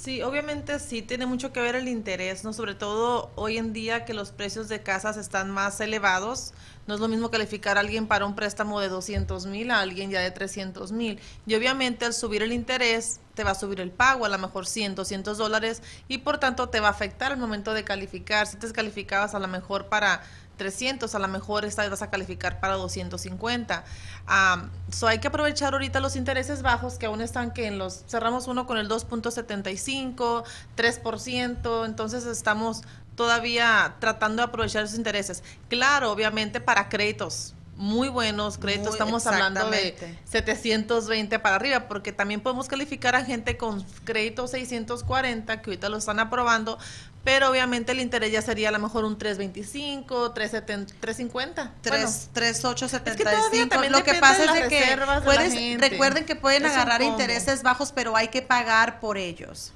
Sí, 0.06 0.22
obviamente 0.22 0.78
sí 0.78 1.02
tiene 1.02 1.26
mucho 1.26 1.52
que 1.52 1.60
ver 1.60 1.76
el 1.76 1.88
interés, 1.88 2.44
¿no? 2.44 2.54
Sobre 2.54 2.76
todo 2.76 3.32
hoy 3.34 3.58
en 3.58 3.74
día 3.74 4.06
que 4.06 4.14
los 4.14 4.32
precios 4.32 4.70
de 4.70 4.84
casas 4.84 5.18
están 5.18 5.50
más 5.50 5.82
elevados. 5.82 6.54
No 6.86 6.94
es 6.94 7.00
lo 7.00 7.08
mismo 7.08 7.32
calificar 7.32 7.78
a 7.78 7.80
alguien 7.80 8.06
para 8.06 8.28
un 8.28 8.36
préstamo 8.36 8.80
de 8.80 8.88
200 8.88 9.48
mil 9.48 9.72
a 9.72 9.80
alguien 9.80 10.12
ya 10.12 10.20
de 10.20 10.30
300 10.30 10.92
mil. 10.92 11.20
Y 11.48 11.56
obviamente 11.56 12.06
al 12.06 12.14
subir 12.14 12.44
el 12.44 12.54
interés 12.54 13.20
te 13.34 13.44
va 13.44 13.52
a 13.52 13.56
subir 13.56 13.82
el 13.82 13.90
pago, 13.90 14.26
a 14.26 14.30
lo 14.30 14.38
mejor 14.38 14.68
100, 14.68 14.94
200 14.94 15.40
dólares 15.40 15.82
y 16.08 16.20
por 16.20 16.38
tanto 16.38 16.70
te 16.70 16.80
va 16.80 16.90
a 16.90 16.92
afectar 16.92 17.32
al 17.32 17.40
momento 17.40 17.74
de 17.74 17.84
calificar. 17.84 18.46
Si 18.46 18.58
te 18.58 18.72
calificabas 18.72 19.34
a 19.34 19.40
lo 19.40 19.48
mejor 19.48 19.88
para 19.88 20.22
300, 20.56 21.14
a 21.14 21.20
lo 21.20 21.28
mejor 21.28 21.66
esta 21.66 21.82
vez 21.82 21.92
vas 21.92 22.02
a 22.02 22.10
calificar 22.10 22.60
para 22.60 22.76
250. 22.76 23.84
Um, 24.28 24.70
so 24.92 25.08
hay 25.08 25.20
que 25.20 25.28
aprovechar 25.28 25.74
ahorita 25.74 26.00
los 26.00 26.16
intereses 26.16 26.62
bajos 26.62 26.98
que 26.98 27.06
aún 27.06 27.22
están 27.22 27.52
que 27.52 27.68
en 27.68 27.78
los 27.78 28.04
cerramos 28.08 28.48
uno 28.48 28.66
con 28.66 28.78
el 28.78 28.90
2.75, 28.90 30.44
3%, 30.76 31.86
entonces 31.86 32.26
estamos 32.26 32.82
todavía 33.16 33.96
tratando 34.00 34.42
de 34.42 34.48
aprovechar 34.48 34.84
esos 34.84 34.98
intereses. 34.98 35.44
Claro, 35.70 36.12
obviamente 36.12 36.60
para 36.60 36.90
créditos 36.90 37.56
muy 37.78 38.08
buenos 38.08 38.58
créditos, 38.58 38.94
estamos 38.94 39.28
hablando 39.28 39.70
de 39.70 39.96
720 40.26 41.40
para 41.40 41.56
arriba, 41.56 41.88
porque 41.88 42.12
también 42.12 42.42
podemos 42.42 42.68
calificar 42.68 43.16
a 43.16 43.26
gente 43.26 43.58
con 43.58 43.84
crédito 44.06 44.48
640 44.48 45.62
que 45.62 45.70
ahorita 45.70 45.90
lo 45.90 45.98
están 45.98 46.20
aprobando, 46.20 46.78
pero 47.26 47.50
obviamente 47.50 47.92
el 47.92 48.00
interés 48.00 48.32
ya 48.32 48.42
sería 48.44 48.70
a 48.70 48.72
lo 48.72 48.78
mejor 48.78 49.04
un 49.04 49.18
325, 49.18 50.32
350. 50.32 51.74
3, 51.82 52.30
3875. 52.32 53.84
lo 53.90 54.04
que 54.04 54.14
pasa 54.14 54.60
es 54.60 54.70
que 54.70 54.98
puedes, 55.26 55.82
recuerden 55.82 56.26
que 56.26 56.36
pueden 56.36 56.68
agarrar 56.68 57.02
intereses 57.02 57.64
bajos, 57.64 57.92
pero 57.92 58.16
hay 58.16 58.28
que 58.28 58.44
pagar 58.44 59.00
por 59.00 59.18
ellos. 59.18 59.74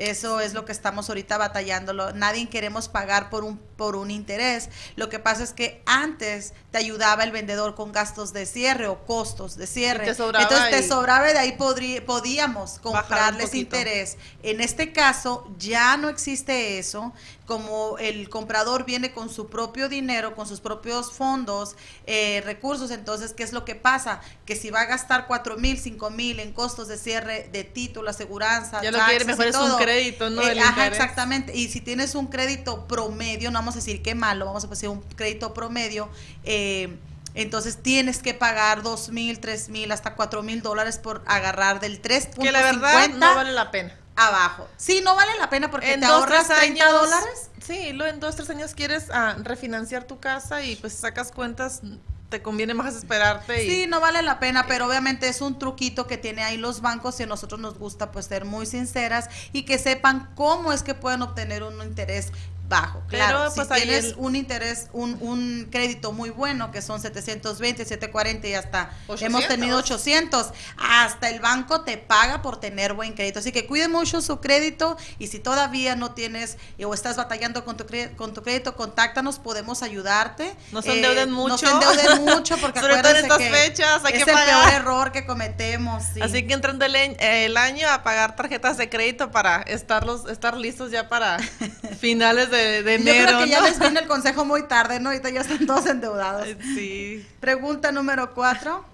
Eso 0.00 0.40
es 0.40 0.54
lo 0.54 0.64
que 0.64 0.72
estamos 0.72 1.10
ahorita 1.10 1.36
batallando. 1.36 1.92
Nadie 2.14 2.48
queremos 2.48 2.88
pagar 2.88 3.28
por 3.28 3.44
un, 3.44 3.58
por 3.58 3.96
un 3.96 4.10
interés. 4.10 4.70
Lo 4.96 5.10
que 5.10 5.18
pasa 5.18 5.44
es 5.44 5.52
que 5.52 5.82
antes 5.84 6.54
te 6.70 6.78
ayudaba 6.78 7.22
el 7.22 7.32
vendedor 7.32 7.74
con 7.74 7.92
gastos 7.92 8.32
de 8.32 8.46
cierre 8.46 8.88
o 8.88 9.04
costos 9.04 9.56
de 9.56 9.66
cierre. 9.66 10.08
Entonces 10.08 10.70
te 10.70 10.88
sobraba 10.88 11.28
y 11.28 11.34
de 11.34 11.38
ahí 11.38 11.52
podríamos 11.52 12.78
comprarles 12.78 13.54
interés. 13.54 14.16
En 14.42 14.62
este 14.62 14.92
caso 14.92 15.46
ya 15.58 15.98
no 15.98 16.08
existe 16.08 16.78
eso 16.78 17.12
como 17.50 17.98
el 17.98 18.28
comprador 18.28 18.84
viene 18.84 19.10
con 19.10 19.28
su 19.28 19.48
propio 19.48 19.88
dinero, 19.88 20.36
con 20.36 20.46
sus 20.46 20.60
propios 20.60 21.10
fondos, 21.10 21.74
eh, 22.06 22.42
recursos, 22.44 22.92
entonces, 22.92 23.32
¿qué 23.32 23.42
es 23.42 23.52
lo 23.52 23.64
que 23.64 23.74
pasa? 23.74 24.20
Que 24.46 24.54
si 24.54 24.70
va 24.70 24.82
a 24.82 24.84
gastar 24.84 25.26
cuatro 25.26 25.56
mil, 25.56 25.76
cinco 25.76 26.10
mil 26.10 26.38
en 26.38 26.52
costos 26.52 26.86
de 26.86 26.96
cierre 26.96 27.50
de 27.52 27.64
título, 27.64 28.08
aseguranza, 28.08 28.80
ya 28.84 28.92
lo 28.92 29.00
que 29.04 29.24
mejor 29.24 29.46
es 29.48 29.56
un 29.56 29.78
crédito, 29.78 30.30
¿no? 30.30 30.42
Eh, 30.42 30.60
ajá, 30.60 30.86
exactamente. 30.86 31.52
Y 31.56 31.66
si 31.66 31.80
tienes 31.80 32.14
un 32.14 32.28
crédito 32.28 32.86
promedio, 32.86 33.50
no 33.50 33.58
vamos 33.58 33.74
a 33.74 33.78
decir 33.78 34.00
qué 34.00 34.14
malo, 34.14 34.44
vamos 34.44 34.62
a 34.62 34.68
decir 34.68 34.88
un 34.88 35.00
crédito 35.16 35.52
promedio, 35.52 36.08
eh, 36.44 36.96
entonces 37.34 37.82
tienes 37.82 38.22
que 38.22 38.32
pagar 38.32 38.84
dos 38.84 39.08
mil, 39.08 39.40
tres 39.40 39.70
mil, 39.70 39.90
hasta 39.90 40.14
cuatro 40.14 40.44
mil 40.44 40.62
dólares 40.62 40.98
por 40.98 41.24
agarrar 41.26 41.80
del 41.80 42.00
3.50. 42.00 42.42
Que 42.42 42.52
la 42.52 42.62
verdad 42.62 43.08
no 43.08 43.34
vale 43.34 43.50
la 43.50 43.72
pena 43.72 43.96
abajo. 44.26 44.68
Sí, 44.76 45.00
no 45.02 45.14
vale 45.14 45.32
la 45.38 45.50
pena 45.50 45.70
porque 45.70 45.96
te 45.98 46.04
ahorras 46.04 46.48
30 46.48 46.90
dólares. 46.90 47.50
Sí, 47.64 47.92
lo 47.92 48.06
en 48.06 48.20
dos, 48.20 48.36
tres 48.36 48.50
años 48.50 48.74
quieres 48.74 49.08
ah, 49.12 49.36
refinanciar 49.42 50.04
tu 50.04 50.18
casa 50.18 50.62
y 50.62 50.76
pues 50.76 50.94
sacas 50.94 51.30
cuentas, 51.30 51.82
te 52.30 52.42
conviene 52.42 52.74
más 52.74 52.94
esperarte. 52.94 53.66
Sí, 53.66 53.86
no 53.86 54.00
vale 54.00 54.22
la 54.22 54.38
pena, 54.38 54.66
pero 54.66 54.86
obviamente 54.86 55.28
es 55.28 55.40
un 55.40 55.58
truquito 55.58 56.06
que 56.06 56.16
tiene 56.16 56.42
ahí 56.42 56.56
los 56.56 56.80
bancos 56.80 57.20
y 57.20 57.24
a 57.24 57.26
nosotros 57.26 57.60
nos 57.60 57.78
gusta 57.78 58.12
pues 58.12 58.26
ser 58.26 58.44
muy 58.44 58.66
sinceras 58.66 59.28
y 59.52 59.64
que 59.64 59.78
sepan 59.78 60.30
cómo 60.34 60.72
es 60.72 60.82
que 60.82 60.94
pueden 60.94 61.22
obtener 61.22 61.62
un 61.62 61.82
interés 61.82 62.32
bajo. 62.70 63.02
Claro, 63.08 63.52
pues, 63.54 63.68
si 63.68 63.74
tienes 63.74 64.14
un 64.16 64.36
interés, 64.36 64.86
un, 64.92 65.18
un, 65.20 65.68
crédito 65.70 66.12
muy 66.12 66.30
bueno, 66.30 66.70
que 66.70 66.80
son 66.80 67.00
720, 67.00 67.84
740 67.84 68.48
y 68.48 68.54
hasta 68.54 68.90
hemos 69.20 69.46
tenido 69.48 69.76
800, 69.78 70.52
hasta 70.78 71.28
el 71.28 71.40
banco 71.40 71.82
te 71.82 71.98
paga 71.98 72.40
por 72.40 72.60
tener 72.60 72.94
buen 72.94 73.12
crédito. 73.12 73.40
Así 73.40 73.50
que 73.52 73.66
cuide 73.66 73.88
mucho 73.88 74.22
su 74.22 74.40
crédito 74.40 74.96
y 75.18 75.26
si 75.26 75.40
todavía 75.40 75.96
no 75.96 76.12
tienes 76.12 76.56
eh, 76.78 76.84
o 76.84 76.94
estás 76.94 77.16
batallando 77.16 77.64
con 77.64 77.76
tu, 77.76 77.84
con 78.16 78.32
tu 78.32 78.42
crédito, 78.42 78.76
contáctanos, 78.76 79.40
podemos 79.40 79.82
ayudarte. 79.82 80.54
No 80.70 80.80
se 80.80 80.92
endeuden 80.92 81.28
eh, 81.28 81.32
mucho. 81.32 81.50
No 81.50 81.58
se 81.58 81.66
endeuden 81.66 82.24
mucho 82.24 82.56
porque 82.60 82.80
Sobre 82.80 83.02
todo 83.02 83.10
en 83.10 83.16
estas 83.16 83.42
fechas 83.42 84.04
hay 84.04 84.14
es 84.14 84.24
que 84.24 84.30
el 84.30 84.36
peor 84.36 84.68
error 84.72 85.12
que 85.12 85.26
cometemos. 85.26 86.04
Así 86.22 86.46
que 86.46 86.54
entrando 86.54 86.84
el, 86.84 86.94
el 86.94 87.56
año 87.56 87.88
a 87.90 88.04
pagar 88.04 88.36
tarjetas 88.36 88.76
de 88.76 88.88
crédito 88.88 89.32
para 89.32 89.62
estarlos, 89.62 90.28
estar 90.28 90.56
listos 90.56 90.92
ya 90.92 91.08
para 91.08 91.38
finales 92.00 92.50
de 92.50 92.59
de, 92.60 92.94
enero. 92.94 93.20
Yo 93.20 93.26
creo 93.26 93.44
que 93.44 93.50
ya 93.50 93.60
les 93.60 93.78
vino 93.78 94.00
el 94.00 94.06
consejo 94.06 94.44
muy 94.44 94.64
tarde, 94.64 95.00
¿no? 95.00 95.10
Ahorita 95.10 95.30
ya 95.30 95.40
están 95.40 95.66
todos 95.66 95.86
endeudados. 95.86 96.46
Sí. 96.74 97.26
Pregunta 97.40 97.92
número 97.92 98.34
cuatro. 98.34 98.84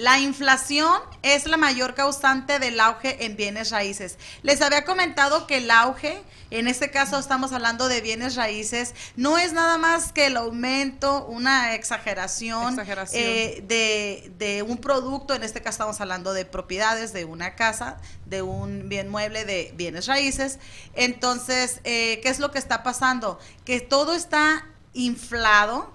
La 0.00 0.18
inflación 0.18 0.98
es 1.20 1.46
la 1.46 1.58
mayor 1.58 1.94
causante 1.94 2.58
del 2.58 2.80
auge 2.80 3.26
en 3.26 3.36
bienes 3.36 3.70
raíces. 3.70 4.16
Les 4.40 4.62
había 4.62 4.86
comentado 4.86 5.46
que 5.46 5.58
el 5.58 5.70
auge, 5.70 6.22
en 6.50 6.68
este 6.68 6.90
caso 6.90 7.18
estamos 7.18 7.52
hablando 7.52 7.86
de 7.86 8.00
bienes 8.00 8.34
raíces, 8.34 8.94
no 9.16 9.36
es 9.36 9.52
nada 9.52 9.76
más 9.76 10.12
que 10.12 10.28
el 10.28 10.38
aumento, 10.38 11.26
una 11.26 11.74
exageración, 11.74 12.80
eh, 13.12 13.62
de, 13.68 14.32
de, 14.38 14.62
un 14.62 14.78
producto, 14.78 15.34
en 15.34 15.42
este 15.42 15.60
caso 15.60 15.74
estamos 15.74 16.00
hablando 16.00 16.32
de 16.32 16.46
propiedades, 16.46 17.12
de 17.12 17.26
una 17.26 17.54
casa, 17.54 17.98
de 18.24 18.40
un 18.40 18.88
bien 18.88 19.10
mueble, 19.10 19.44
de 19.44 19.74
bienes 19.76 20.06
raíces. 20.06 20.58
Entonces, 20.94 21.82
eh, 21.84 22.20
¿qué 22.22 22.30
es 22.30 22.38
lo 22.38 22.50
que 22.50 22.58
está 22.58 22.82
pasando? 22.82 23.38
Que 23.66 23.82
todo 23.82 24.14
está 24.14 24.66
inflado 24.94 25.92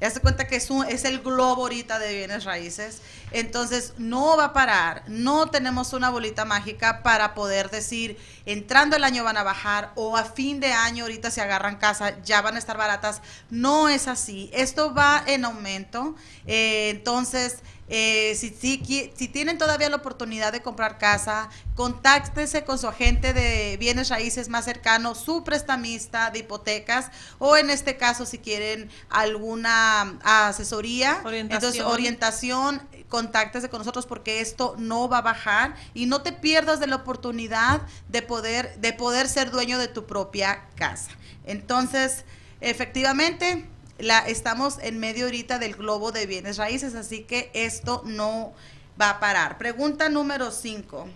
ya 0.00 0.10
se 0.10 0.20
cuenta 0.20 0.46
que 0.46 0.56
es, 0.56 0.70
un, 0.70 0.86
es 0.86 1.04
el 1.04 1.20
globo 1.20 1.62
ahorita 1.62 1.98
de 1.98 2.14
bienes 2.14 2.44
raíces. 2.44 3.02
Entonces, 3.32 3.94
no 3.98 4.36
va 4.36 4.46
a 4.46 4.52
parar. 4.52 5.02
No 5.08 5.48
tenemos 5.50 5.92
una 5.92 6.10
bolita 6.10 6.44
mágica 6.44 7.02
para 7.02 7.34
poder 7.34 7.70
decir, 7.70 8.16
entrando 8.46 8.96
el 8.96 9.04
año 9.04 9.24
van 9.24 9.36
a 9.36 9.42
bajar 9.42 9.92
o 9.96 10.16
a 10.16 10.24
fin 10.24 10.60
de 10.60 10.72
año 10.72 11.04
ahorita 11.04 11.30
se 11.30 11.40
agarran 11.40 11.76
casa, 11.76 12.22
ya 12.22 12.42
van 12.42 12.56
a 12.56 12.58
estar 12.58 12.76
baratas. 12.76 13.22
No 13.50 13.88
es 13.88 14.06
así. 14.06 14.50
Esto 14.52 14.94
va 14.94 15.22
en 15.26 15.44
aumento. 15.44 16.14
Eh, 16.46 16.90
entonces, 16.90 17.58
eh, 17.88 18.34
si, 18.36 18.50
si, 18.50 19.12
si, 19.14 19.28
tienen 19.28 19.56
todavía 19.56 19.88
la 19.88 19.96
oportunidad 19.96 20.52
de 20.52 20.60
comprar 20.60 20.98
casa, 20.98 21.48
contáctese 21.74 22.64
con 22.64 22.78
su 22.78 22.86
agente 22.86 23.32
de 23.32 23.76
bienes 23.78 24.10
raíces 24.10 24.48
más 24.48 24.66
cercano, 24.66 25.14
su 25.14 25.42
prestamista 25.42 26.30
de 26.30 26.40
hipotecas, 26.40 27.10
o 27.38 27.56
en 27.56 27.70
este 27.70 27.96
caso, 27.96 28.26
si 28.26 28.38
quieren 28.38 28.90
alguna 29.08 30.18
asesoría, 30.22 31.20
orientación. 31.24 31.50
entonces 31.50 31.82
orientación, 31.82 32.82
contáctese 33.08 33.70
con 33.70 33.78
nosotros 33.78 34.04
porque 34.04 34.40
esto 34.40 34.74
no 34.78 35.08
va 35.08 35.18
a 35.18 35.22
bajar 35.22 35.74
y 35.94 36.06
no 36.06 36.20
te 36.20 36.32
pierdas 36.32 36.80
de 36.80 36.88
la 36.88 36.96
oportunidad 36.96 37.80
de 38.08 38.20
poder, 38.20 38.78
de 38.80 38.92
poder 38.92 39.28
ser 39.28 39.50
dueño 39.50 39.78
de 39.78 39.88
tu 39.88 40.06
propia 40.06 40.66
casa. 40.74 41.10
Entonces, 41.46 42.24
efectivamente, 42.60 43.66
la, 43.98 44.20
estamos 44.20 44.78
en 44.80 44.98
medio 44.98 45.26
ahorita 45.26 45.58
del 45.58 45.74
globo 45.74 46.12
de 46.12 46.26
bienes 46.26 46.56
raíces, 46.56 46.94
así 46.94 47.24
que 47.24 47.50
esto 47.52 48.02
no 48.06 48.52
va 49.00 49.10
a 49.10 49.20
parar. 49.20 49.58
Pregunta 49.58 50.08
número 50.08 50.50
5 50.50 51.08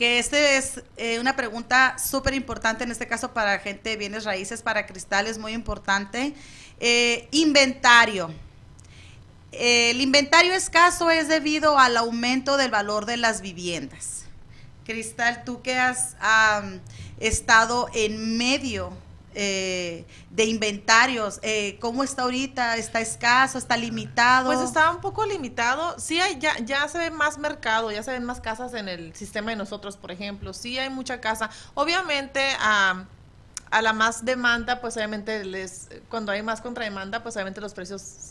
que 0.00 0.18
este 0.18 0.56
es 0.56 0.80
eh, 0.96 1.20
una 1.20 1.36
pregunta 1.36 1.98
súper 1.98 2.32
importante 2.32 2.84
en 2.84 2.90
este 2.90 3.06
caso 3.06 3.34
para 3.34 3.58
gente 3.58 3.90
de 3.90 3.96
bienes 3.98 4.24
raíces, 4.24 4.62
para 4.62 4.86
cristales, 4.86 5.36
muy 5.36 5.52
importante. 5.52 6.32
Eh, 6.80 7.28
inventario. 7.32 8.32
el 9.52 10.00
inventario 10.00 10.54
escaso 10.54 11.10
es 11.10 11.28
debido 11.28 11.78
al 11.78 11.98
aumento 11.98 12.56
del 12.56 12.70
valor 12.70 13.04
de 13.04 13.18
las 13.18 13.42
viviendas. 13.42 14.24
Cristal, 14.86 15.44
tú 15.44 15.60
que 15.60 15.76
has 15.76 16.16
estado 17.18 17.90
en 17.92 18.38
medio 18.38 18.94
eh, 19.42 20.04
de 20.28 20.44
inventarios, 20.44 21.40
eh, 21.40 21.78
¿cómo 21.80 22.04
está 22.04 22.24
ahorita? 22.24 22.76
¿Está 22.76 23.00
escaso? 23.00 23.56
¿Está 23.56 23.74
limitado? 23.74 24.48
Pues 24.52 24.60
está 24.60 24.90
un 24.90 25.00
poco 25.00 25.24
limitado. 25.24 25.98
Sí, 25.98 26.20
hay, 26.20 26.38
ya, 26.38 26.58
ya 26.58 26.86
se 26.88 26.98
ve 26.98 27.10
más 27.10 27.38
mercado, 27.38 27.90
ya 27.90 28.02
se 28.02 28.10
ven 28.10 28.24
más 28.24 28.42
casas 28.42 28.74
en 28.74 28.86
el 28.86 29.14
sistema 29.14 29.52
de 29.52 29.56
nosotros, 29.56 29.96
por 29.96 30.10
ejemplo. 30.10 30.52
Sí 30.52 30.78
hay 30.78 30.90
mucha 30.90 31.22
casa. 31.22 31.48
Obviamente, 31.72 32.42
a 32.60 33.06
la 33.80 33.94
más 33.94 34.26
demanda, 34.26 34.82
pues 34.82 34.98
obviamente 34.98 35.42
les, 35.42 35.88
cuando 36.10 36.32
hay 36.32 36.42
más 36.42 36.60
contrademanda, 36.60 37.22
pues 37.22 37.34
obviamente 37.36 37.62
los 37.62 37.72
precios 37.72 38.29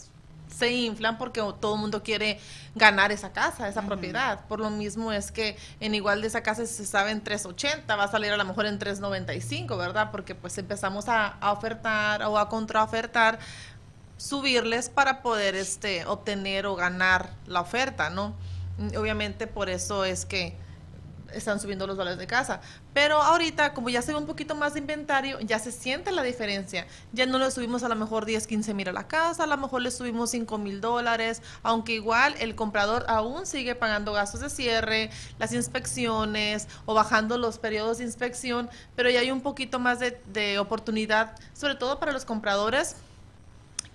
se 0.50 0.72
inflan 0.72 1.18
porque 1.18 1.42
todo 1.60 1.76
el 1.76 1.82
mundo 1.82 2.04
quiere 2.04 2.40
ganar 2.76 3.12
esa 3.12 3.32
casa, 3.32 3.68
esa 3.68 3.84
propiedad. 3.84 4.46
Por 4.48 4.60
lo 4.60 4.70
mismo 4.70 5.12
es 5.12 5.32
que 5.32 5.58
en 5.80 5.96
igual 5.96 6.22
de 6.22 6.28
esa 6.28 6.42
casa 6.44 6.66
se 6.66 6.86
sabe 6.86 7.12
en 7.12 7.22
380, 7.22 7.96
va 7.96 8.04
a 8.04 8.08
salir 8.08 8.32
a 8.32 8.38
lo 8.38 8.46
mejor 8.46 8.66
en 8.66 8.80
395, 8.80 9.78
¿verdad? 9.78 10.12
Porque 10.12 10.36
pues 10.36 10.58
empezamos 10.58 11.08
a, 11.08 11.28
a 11.28 11.52
ofertar 11.52 12.24
o 12.24 12.38
a 12.38 12.50
contraofertar, 12.50 13.40
subirles 14.18 14.90
para 14.90 15.22
poder 15.22 15.56
este 15.56 16.06
obtener 16.06 16.66
o 16.66 16.76
ganar 16.76 17.30
la 17.48 17.62
oferta, 17.62 18.10
¿no? 18.10 18.34
Obviamente 18.98 19.48
por 19.48 19.70
eso 19.70 20.06
es 20.06 20.26
que 20.26 20.56
están 21.34 21.60
subiendo 21.60 21.88
los 21.88 21.98
valores 21.98 22.20
de 22.20 22.28
casa. 22.28 22.62
Pero 22.94 23.22
ahorita, 23.22 23.74
como 23.74 23.90
ya 23.90 24.02
se 24.02 24.12
ve 24.12 24.18
un 24.18 24.26
poquito 24.26 24.56
más 24.56 24.74
de 24.74 24.80
inventario, 24.80 25.40
ya 25.42 25.60
se 25.60 25.72
siente 25.72 26.12
la 26.12 26.24
diferencia. 26.24 26.88
Ya 27.14 27.26
no 27.26 27.40
le 27.40 27.52
subimos 27.52 27.84
a 27.84 27.90
lo 27.90 27.96
mejor 27.96 28.26
10, 28.26 28.48
15 28.48 28.74
mil 28.74 28.90
a 28.90 28.94
la 28.94 29.08
casa, 29.08 29.44
a 29.44 29.48
lo 29.48 29.58
mejor 29.58 29.82
le 29.82 29.92
subimos 29.92 30.32
5 30.32 30.58
mil 30.58 30.82
dólares, 30.82 31.42
aunque 31.64 31.94
igual 31.94 32.36
el 32.40 32.56
comprador 32.56 33.06
aún 33.08 33.46
sigue 33.46 33.76
pagando 33.76 34.14
gastos 34.14 34.42
de 34.42 34.50
cierre, 34.50 35.10
las 35.38 35.54
inspecciones 35.54 36.68
o 36.86 36.94
bajando 36.94 37.38
los 37.38 37.60
periodos 37.60 38.00
de 38.00 38.06
inspección, 38.06 38.70
pero 38.96 39.10
ya 39.10 39.20
hay 39.20 39.32
un 39.32 39.42
poquito 39.42 39.80
más 39.80 40.00
de, 40.00 40.22
de 40.34 40.60
oportunidad, 40.60 41.36
sobre 41.54 41.76
todo 41.76 42.00
para 42.00 42.12
los 42.12 42.26
compradores 42.26 42.96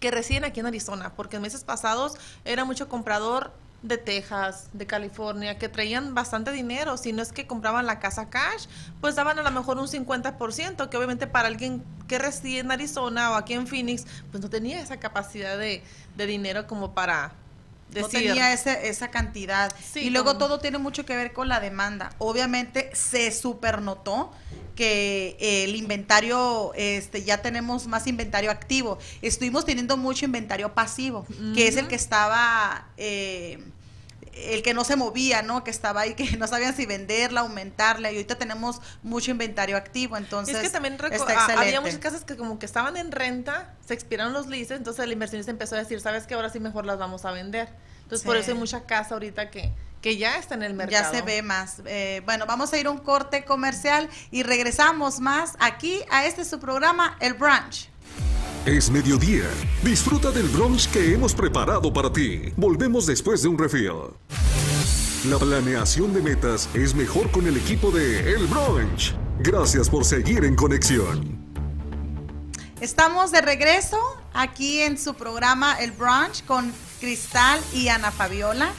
que 0.00 0.11
residen 0.11 0.45
aquí 0.45 0.61
en 0.61 0.67
Arizona, 0.67 1.14
porque 1.17 1.37
en 1.37 1.43
meses 1.43 1.64
pasados 1.64 2.17
era 2.45 2.64
mucho 2.64 2.88
comprador 2.88 3.53
de 3.85 3.99
Texas, 3.99 4.71
de 4.73 4.87
California, 4.87 5.59
que 5.59 5.69
traían 5.69 6.14
bastante 6.14 6.50
dinero. 6.53 6.97
Si 6.97 7.12
no 7.12 7.23
es 7.23 7.33
que 7.33 7.47
compraban 7.47 7.85
la 7.85 8.00
casa 8.00 8.31
cash, 8.31 8.64
pues 9.00 9.14
daban 9.14 9.38
a 9.38 9.43
lo 9.43 9.50
mejor 9.50 9.76
un 9.79 9.87
50%, 9.87 10.88
que 10.88 10.97
obviamente 10.97 11.26
para 11.26 11.49
alguien 11.49 11.85
que 12.09 12.19
reside 12.19 12.61
en 12.61 12.71
Arizona 12.71 13.31
o 13.31 13.35
aquí 13.35 13.53
en 13.53 13.67
Phoenix, 13.67 14.07
pues 14.31 14.43
no 14.43 14.49
tenía 14.49 14.81
esa 14.81 14.99
capacidad 14.99 15.59
de, 15.59 15.83
dinero 16.17 16.67
como 16.67 16.95
para 16.95 17.33
Decir. 17.91 18.03
No 18.03 18.09
tenía 18.09 18.53
ese, 18.53 18.88
esa 18.88 19.09
cantidad. 19.09 19.73
y 19.95 20.11
luego 20.11 20.37
todo 20.37 20.59
tiene 20.59 20.79
mucho 20.79 21.05
que 21.05 21.14
ver 21.14 21.33
con 21.33 21.49
la 21.49 21.61
demanda. 21.61 22.11
Obviamente 22.19 22.91
se 22.95 23.31
supernotó 23.31 24.33
que 24.75 25.37
el 25.38 25.76
inventario, 25.76 26.73
este, 26.75 27.23
ya 27.23 27.43
tenemos 27.43 27.87
más 27.87 28.09
inventario 28.09 28.50
activo. 28.50 28.99
Estuvimos 29.23 29.64
teniendo 29.64 29.97
mucho 29.97 30.25
inventario 30.25 30.75
pasivo, 30.75 31.26
que 31.55 31.69
es 31.69 31.76
el 31.76 31.87
que 31.87 31.95
estaba... 31.95 32.88
Eh, 32.97 33.62
el 34.37 34.62
que 34.62 34.75
no 34.75 34.85
se 34.85 34.97
movía, 34.97 35.43
¿no? 35.43 35.64
Que 35.64 35.71
estaba 35.71 36.03
ahí, 36.03 36.14
que 36.14 36.37
no 36.38 36.47
sabían 36.47 36.75
si 36.75 36.87
venderla, 36.87 37.41
aumentarla, 37.41 38.11
y 38.11 38.17
ahorita 38.17 38.37
tenemos 38.37 38.81
mucho 39.03 39.31
inventario 39.31 39.76
activo, 39.76 40.17
entonces 40.17 40.57
es 40.57 40.62
que 40.62 40.71
también 40.71 40.99
había 41.57 41.81
muchas 41.81 41.99
casas 41.99 42.25
que 42.25 42.37
como 42.37 42.59
que 42.59 42.67
estaban 42.67 42.97
en 42.97 43.12
renta, 43.12 43.75
se 43.87 43.95
expiraron 43.95 44.33
los 44.33 44.47
leases, 44.47 44.79
entonces 44.79 45.05
el 45.05 45.12
inversionista 45.12 45.50
empezó 45.50 45.76
a 45.76 45.79
decir, 45.79 46.00
sabes 46.00 46.26
que 46.26 46.35
ahora 46.35 46.50
sí 46.50 46.61
mejor 46.61 46.87
las 46.87 46.99
vamos 46.99 47.25
a 47.25 47.31
vender. 47.31 47.69
Entonces 48.03 48.26
por 48.26 48.37
eso 48.37 48.50
hay 48.53 48.59
mucha 48.59 48.85
casa 48.85 49.14
ahorita 49.14 49.50
que, 49.50 49.73
que 50.03 50.19
ya 50.19 50.37
está 50.37 50.55
en 50.55 50.62
el 50.62 50.75
mercado. 50.75 51.03
Ya 51.03 51.11
se 51.11 51.23
ve 51.23 51.41
más. 51.41 51.81
Eh, 51.87 52.21
bueno, 52.26 52.45
vamos 52.45 52.73
a 52.73 52.79
ir 52.79 52.87
a 52.87 52.91
un 52.91 52.99
corte 52.99 53.47
comercial 53.47 54.11
y 54.31 54.43
regresamos 54.43 55.21
más 55.21 55.57
aquí 55.59 56.03
a 56.11 56.26
este 56.26 56.45
su 56.45 56.61
programa, 56.61 57.17
El 57.21 57.33
Brunch. 57.35 57.88
Es 58.66 58.90
mediodía. 58.90 59.44
Disfruta 59.83 60.30
del 60.30 60.49
brunch 60.49 60.90
que 60.90 61.12
hemos 61.12 61.35
preparado 61.35 61.92
para 61.92 62.11
ti. 62.11 62.50
Volvemos 62.56 63.04
después 63.04 63.42
de 63.42 63.49
un 63.49 63.59
refill. 63.59 63.92
La 65.28 65.38
planeación 65.38 66.14
de 66.14 66.23
metas 66.23 66.71
es 66.73 66.94
mejor 66.94 67.30
con 67.30 67.47
el 67.47 67.59
equipo 67.59 67.90
de 67.90 68.33
El 68.33 68.47
Brunch. 68.47 69.14
Gracias 69.40 69.90
por 69.90 70.06
seguir 70.06 70.47
en 70.47 70.56
conexión. 70.56 71.44
Estamos 72.80 73.30
de 73.33 73.42
regreso 73.42 73.99
aquí 74.33 74.80
en 74.80 74.97
su 74.97 75.12
programa 75.12 75.75
El 75.78 75.92
Brunch 75.92 76.42
con 76.47 76.73
Cristal 77.00 77.61
y 77.75 77.88
Ana 77.88 78.11
Fabiola. 78.12 78.73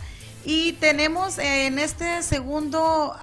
Y 0.45 0.73
tenemos 0.73 1.37
en 1.37 1.77
este 1.77 2.23
segundo 2.23 3.15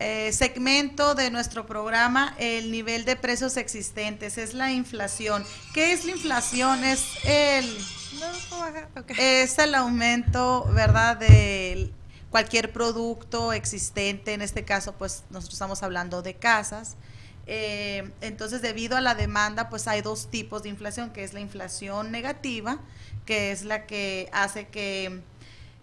eh, 0.00 0.32
segmento 0.32 1.14
de 1.14 1.30
nuestro 1.30 1.66
programa 1.66 2.34
el 2.38 2.70
nivel 2.70 3.04
de 3.04 3.16
precios 3.16 3.56
existentes, 3.56 4.38
es 4.38 4.54
la 4.54 4.72
inflación. 4.72 5.44
¿Qué 5.74 5.92
es 5.92 6.04
la 6.04 6.12
inflación? 6.12 6.84
Es 6.84 7.04
el, 7.24 7.78
es 9.18 9.58
el 9.58 9.74
aumento, 9.74 10.68
¿verdad?, 10.72 11.16
de 11.16 11.90
cualquier 12.30 12.72
producto 12.72 13.52
existente, 13.52 14.34
en 14.34 14.42
este 14.42 14.64
caso, 14.64 14.94
pues 14.94 15.24
nosotros 15.30 15.54
estamos 15.54 15.82
hablando 15.82 16.22
de 16.22 16.34
casas. 16.34 16.96
Eh, 17.46 18.10
entonces, 18.20 18.60
debido 18.60 18.96
a 18.96 19.00
la 19.00 19.14
demanda, 19.14 19.70
pues 19.70 19.88
hay 19.88 20.02
dos 20.02 20.30
tipos 20.30 20.62
de 20.62 20.68
inflación, 20.68 21.10
que 21.10 21.24
es 21.24 21.32
la 21.32 21.40
inflación 21.40 22.12
negativa, 22.12 22.78
que 23.24 23.52
es 23.52 23.64
la 23.64 23.86
que 23.86 24.28
hace 24.32 24.68
que 24.68 25.22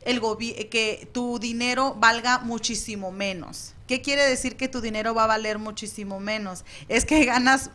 el 0.06 0.22
que 0.70 1.10
tu 1.12 1.40
dinero 1.40 1.96
valga 2.00 2.40
muchísimo 2.40 3.12
menos. 3.12 3.74
¿Qué 3.88 4.02
quiere 4.02 4.24
decir 4.24 4.56
que 4.56 4.68
tu 4.68 4.82
dinero 4.82 5.14
va 5.14 5.26
a 5.26 5.28
valer 5.28 5.60
muchísimo 5.60 6.20
menos? 6.20 6.64
Es 6.88 7.06
que 7.06 7.26
ganas 7.26 7.72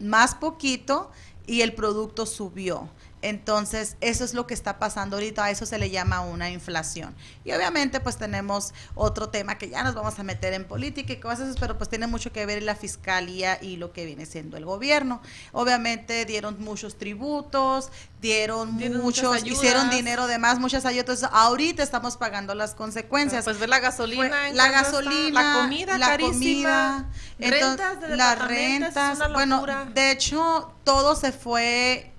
más 0.00 0.34
poquito 0.34 1.10
y 1.46 1.60
el 1.60 1.74
producto 1.74 2.24
subió. 2.24 2.88
Entonces, 3.22 3.96
eso 4.00 4.24
es 4.24 4.34
lo 4.34 4.48
que 4.48 4.54
está 4.54 4.78
pasando 4.80 5.16
ahorita, 5.16 5.44
a 5.44 5.50
eso 5.50 5.64
se 5.64 5.78
le 5.78 5.90
llama 5.90 6.20
una 6.20 6.50
inflación. 6.50 7.14
Y 7.44 7.52
obviamente, 7.52 8.00
pues 8.00 8.18
tenemos 8.18 8.74
otro 8.94 9.28
tema 9.28 9.58
que 9.58 9.70
ya 9.70 9.84
nos 9.84 9.94
vamos 9.94 10.18
a 10.18 10.24
meter 10.24 10.52
en 10.52 10.64
política 10.64 11.12
y 11.12 11.20
cosas, 11.20 11.56
pero 11.58 11.78
pues 11.78 11.88
tiene 11.88 12.08
mucho 12.08 12.32
que 12.32 12.44
ver 12.46 12.62
la 12.64 12.74
fiscalía 12.74 13.58
y 13.62 13.76
lo 13.76 13.92
que 13.92 14.04
viene 14.04 14.26
siendo 14.26 14.56
el 14.56 14.64
gobierno. 14.64 15.22
Obviamente 15.52 16.24
dieron 16.24 16.60
muchos 16.60 16.98
tributos, 16.98 17.90
dieron, 18.20 18.74
muchos, 18.74 19.46
hicieron 19.46 19.88
dinero 19.88 20.26
de 20.26 20.38
más, 20.38 20.58
muchas 20.58 20.84
ayudas. 20.84 21.02
Entonces, 21.02 21.28
ahorita 21.32 21.82
estamos 21.82 22.16
pagando 22.16 22.56
las 22.56 22.74
consecuencias. 22.74 23.44
Pues 23.44 23.58
ver 23.60 23.68
la 23.68 23.78
gasolina, 23.78 24.50
la 24.50 24.68
gasolina, 24.70 25.42
la 25.42 25.60
comida, 25.62 25.98
la 25.98 26.18
comida, 26.18 27.10
rentas 27.38 28.00
de 28.00 28.34
rentas. 28.34 29.32
Bueno, 29.32 29.64
de 29.94 30.10
hecho, 30.10 30.72
todo 30.84 31.14
se 31.14 31.30
fue 31.30 32.11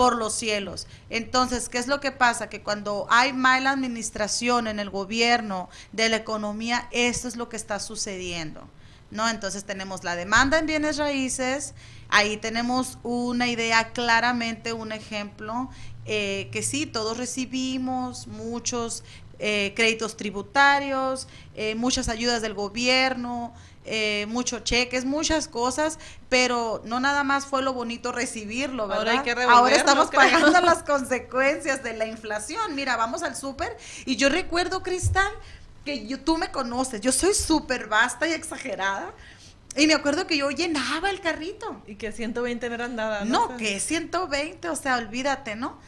por 0.00 0.16
los 0.16 0.32
cielos. 0.32 0.86
Entonces, 1.10 1.68
¿qué 1.68 1.76
es 1.76 1.86
lo 1.86 2.00
que 2.00 2.10
pasa? 2.10 2.48
Que 2.48 2.62
cuando 2.62 3.06
hay 3.10 3.34
mala 3.34 3.72
administración 3.72 4.66
en 4.66 4.80
el 4.80 4.88
gobierno 4.88 5.68
de 5.92 6.08
la 6.08 6.16
economía, 6.16 6.88
esto 6.90 7.28
es 7.28 7.36
lo 7.36 7.50
que 7.50 7.58
está 7.58 7.78
sucediendo. 7.80 8.66
¿No? 9.10 9.28
Entonces 9.28 9.64
tenemos 9.64 10.02
la 10.02 10.16
demanda 10.16 10.58
en 10.58 10.64
bienes 10.64 10.96
raíces, 10.96 11.74
ahí 12.08 12.38
tenemos 12.38 12.96
una 13.02 13.48
idea 13.48 13.90
claramente, 13.92 14.72
un 14.72 14.92
ejemplo, 14.92 15.68
eh, 16.06 16.48
que 16.50 16.62
sí, 16.62 16.86
todos 16.86 17.18
recibimos 17.18 18.26
muchos 18.26 19.04
eh, 19.38 19.72
créditos 19.74 20.16
tributarios, 20.16 21.28
eh, 21.54 21.74
muchas 21.74 22.08
ayudas 22.08 22.40
del 22.40 22.54
gobierno, 22.54 23.52
eh, 23.84 24.26
muchos 24.28 24.62
cheques, 24.62 25.04
muchas 25.04 25.48
cosas, 25.48 25.98
pero 26.28 26.82
no 26.84 27.00
nada 27.00 27.24
más 27.24 27.46
fue 27.46 27.62
lo 27.62 27.72
bonito 27.72 28.12
recibirlo, 28.12 28.86
¿verdad? 28.86 29.24
Ahora, 29.48 29.74
estamos 29.74 30.10
pagando 30.10 30.60
las 30.60 30.82
consecuencias 30.82 31.82
de 31.82 31.94
la 31.94 32.06
inflación. 32.06 32.74
Mira, 32.74 32.96
vamos 32.96 33.22
al 33.22 33.36
súper 33.36 33.76
y 34.04 34.16
yo 34.16 34.28
recuerdo, 34.28 34.82
Cristal, 34.82 35.32
que 35.84 36.06
yo, 36.06 36.20
tú 36.20 36.36
me 36.36 36.50
conoces, 36.50 37.00
yo 37.00 37.10
soy 37.10 37.32
súper 37.32 37.88
vasta 37.88 38.28
y 38.28 38.32
exagerada. 38.32 39.14
Y 39.76 39.86
me 39.86 39.94
acuerdo 39.94 40.26
que 40.26 40.36
yo 40.36 40.50
llenaba 40.50 41.10
el 41.10 41.20
carrito. 41.20 41.80
Y 41.86 41.94
que 41.94 42.12
120 42.12 42.68
no 42.68 42.74
eran 42.74 42.96
nada. 42.96 43.24
No, 43.24 43.50
no 43.50 43.56
que 43.56 43.78
120, 43.78 44.68
o 44.68 44.76
sea, 44.76 44.96
olvídate, 44.96 45.54
¿no? 45.54 45.78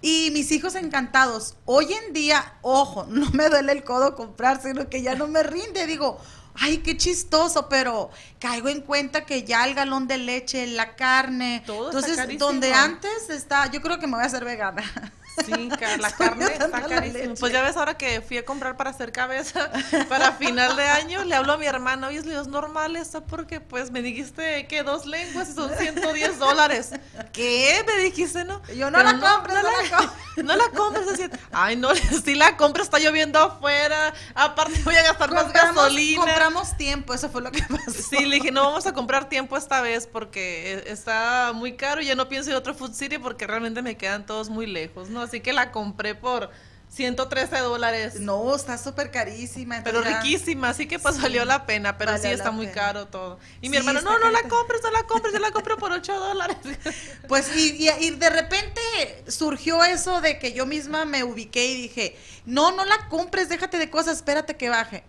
Y 0.00 0.30
mis 0.32 0.50
hijos 0.52 0.74
encantados. 0.74 1.56
Hoy 1.64 1.92
en 1.92 2.12
día, 2.12 2.54
ojo, 2.62 3.04
no 3.08 3.30
me 3.30 3.48
duele 3.48 3.72
el 3.72 3.84
codo 3.84 4.14
comprar, 4.14 4.62
sino 4.62 4.88
que 4.88 5.02
ya 5.02 5.14
no 5.14 5.28
me 5.28 5.42
rinde. 5.42 5.86
Digo, 5.86 6.20
ay, 6.54 6.78
qué 6.78 6.96
chistoso, 6.96 7.68
pero 7.68 8.10
caigo 8.38 8.68
en 8.68 8.80
cuenta 8.80 9.24
que 9.24 9.44
ya 9.44 9.66
el 9.66 9.74
galón 9.74 10.06
de 10.06 10.18
leche, 10.18 10.66
la 10.66 10.96
carne, 10.96 11.62
Todo 11.66 11.86
entonces 11.86 12.38
donde 12.38 12.72
antes 12.72 13.30
está, 13.30 13.70
yo 13.70 13.80
creo 13.80 13.98
que 13.98 14.06
me 14.06 14.14
voy 14.14 14.22
a 14.22 14.26
hacer 14.26 14.44
vegana. 14.44 14.82
Sí, 15.44 15.70
la 15.98 16.10
carne 16.16 16.46
está 16.46 16.82
carísima. 16.82 17.34
Pues 17.38 17.52
ya 17.52 17.62
ves, 17.62 17.76
ahora 17.76 17.96
que 17.96 18.20
fui 18.20 18.38
a 18.38 18.44
comprar 18.44 18.76
para 18.76 18.90
hacer 18.90 19.12
cabeza 19.12 19.70
para 20.08 20.32
final 20.32 20.76
de 20.76 20.84
año, 20.84 21.24
le 21.24 21.34
hablo 21.34 21.54
a 21.54 21.58
mi 21.58 21.66
hermano 21.66 22.10
y 22.10 22.16
es 22.16 22.46
normal 22.48 22.96
esto 22.96 23.24
porque 23.24 23.60
pues 23.60 23.90
me 23.90 24.02
dijiste 24.02 24.66
que 24.66 24.82
dos 24.82 25.06
lenguas 25.06 25.48
y 25.48 25.54
son 25.54 25.70
110 25.78 26.38
dólares. 26.38 26.90
¿Qué? 27.32 27.84
Me 27.86 28.02
dijiste, 28.02 28.44
¿no? 28.44 28.62
Yo 28.74 28.90
no 28.90 29.02
la 29.02 29.12
compro, 29.12 29.54
no, 29.54 29.62
la, 29.62 29.98
compro. 29.98 30.42
No 30.42 30.56
la 30.56 31.38
ay, 31.52 31.76
no, 31.76 31.94
si 31.94 32.34
la 32.34 32.56
compro 32.56 32.82
está 32.82 32.98
lloviendo 32.98 33.38
afuera, 33.38 34.12
aparte 34.34 34.80
voy 34.84 34.94
a 34.96 35.02
gastar 35.02 35.32
más 35.32 35.52
gasolina. 35.52 36.24
Compramos 36.24 36.76
tiempo, 36.76 37.14
eso 37.14 37.28
fue 37.30 37.42
lo 37.42 37.50
que 37.50 37.62
pasó. 37.62 38.02
Sí, 38.02 38.24
le 38.26 38.36
dije, 38.36 38.50
no 38.50 38.64
vamos 38.64 38.86
a 38.86 38.92
comprar 38.92 39.28
tiempo 39.28 39.56
esta 39.56 39.80
vez 39.80 40.06
porque 40.06 40.84
está 40.86 41.52
muy 41.54 41.76
caro 41.76 42.00
y 42.00 42.06
ya 42.06 42.14
no 42.14 42.28
pienso 42.28 42.52
a 42.52 42.58
otro 42.58 42.74
Food 42.74 42.94
City 42.94 43.18
porque 43.18 43.46
realmente 43.46 43.82
me 43.82 43.96
quedan 43.96 44.26
todos 44.26 44.50
muy 44.50 44.66
lejos, 44.66 45.08
¿no? 45.08 45.21
Así 45.22 45.40
que 45.40 45.52
la 45.52 45.70
compré 45.72 46.14
por 46.14 46.50
113 46.88 47.58
dólares. 47.60 48.20
No, 48.20 48.54
está 48.54 48.76
súper 48.76 49.10
carísima. 49.10 49.80
Pero 49.82 50.02
ya- 50.04 50.20
riquísima, 50.20 50.68
así 50.68 50.86
que 50.86 50.98
pues 50.98 51.14
Sí, 51.16 51.22
valió 51.22 51.44
la 51.46 51.64
pena, 51.64 51.96
pero 51.96 52.16
sí 52.18 52.26
está 52.26 52.50
muy 52.50 52.66
pena. 52.66 52.74
caro 52.82 53.06
todo. 53.08 53.38
Y 53.62 53.70
mi 53.70 53.76
Sí, 53.76 53.78
hermano, 53.78 54.02
no, 54.02 54.18
no 54.18 54.30
la 54.30 54.42
compres, 54.42 54.82
no 54.82 54.90
la 54.90 55.02
compres, 55.04 55.32
yo 55.32 55.38
la 55.40 55.50
compro 55.52 55.78
por 55.78 55.90
8 55.92 56.12
dólares. 56.18 56.56
Pues 57.28 57.56
y, 57.56 57.86
y- 57.88 57.90
y 58.04 58.10
de 58.10 58.28
repente 58.28 58.80
surgió 59.28 59.82
eso 59.84 60.20
de 60.20 60.38
que 60.38 60.52
yo 60.52 60.66
misma 60.66 61.06
me 61.06 61.24
ubiqué 61.24 61.64
y 61.64 61.82
dije, 61.82 62.16
no, 62.44 62.72
no 62.72 62.84
la 62.84 63.08
compres, 63.08 63.48
déjate 63.48 63.78
de 63.78 63.88
cosas, 63.88 64.16
espérate 64.16 64.56
que 64.58 64.68
baje. 64.68 65.02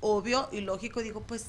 Obvio 0.00 0.48
y 0.50 0.62
lógico, 0.62 1.00
digo, 1.00 1.20
pues 1.20 1.44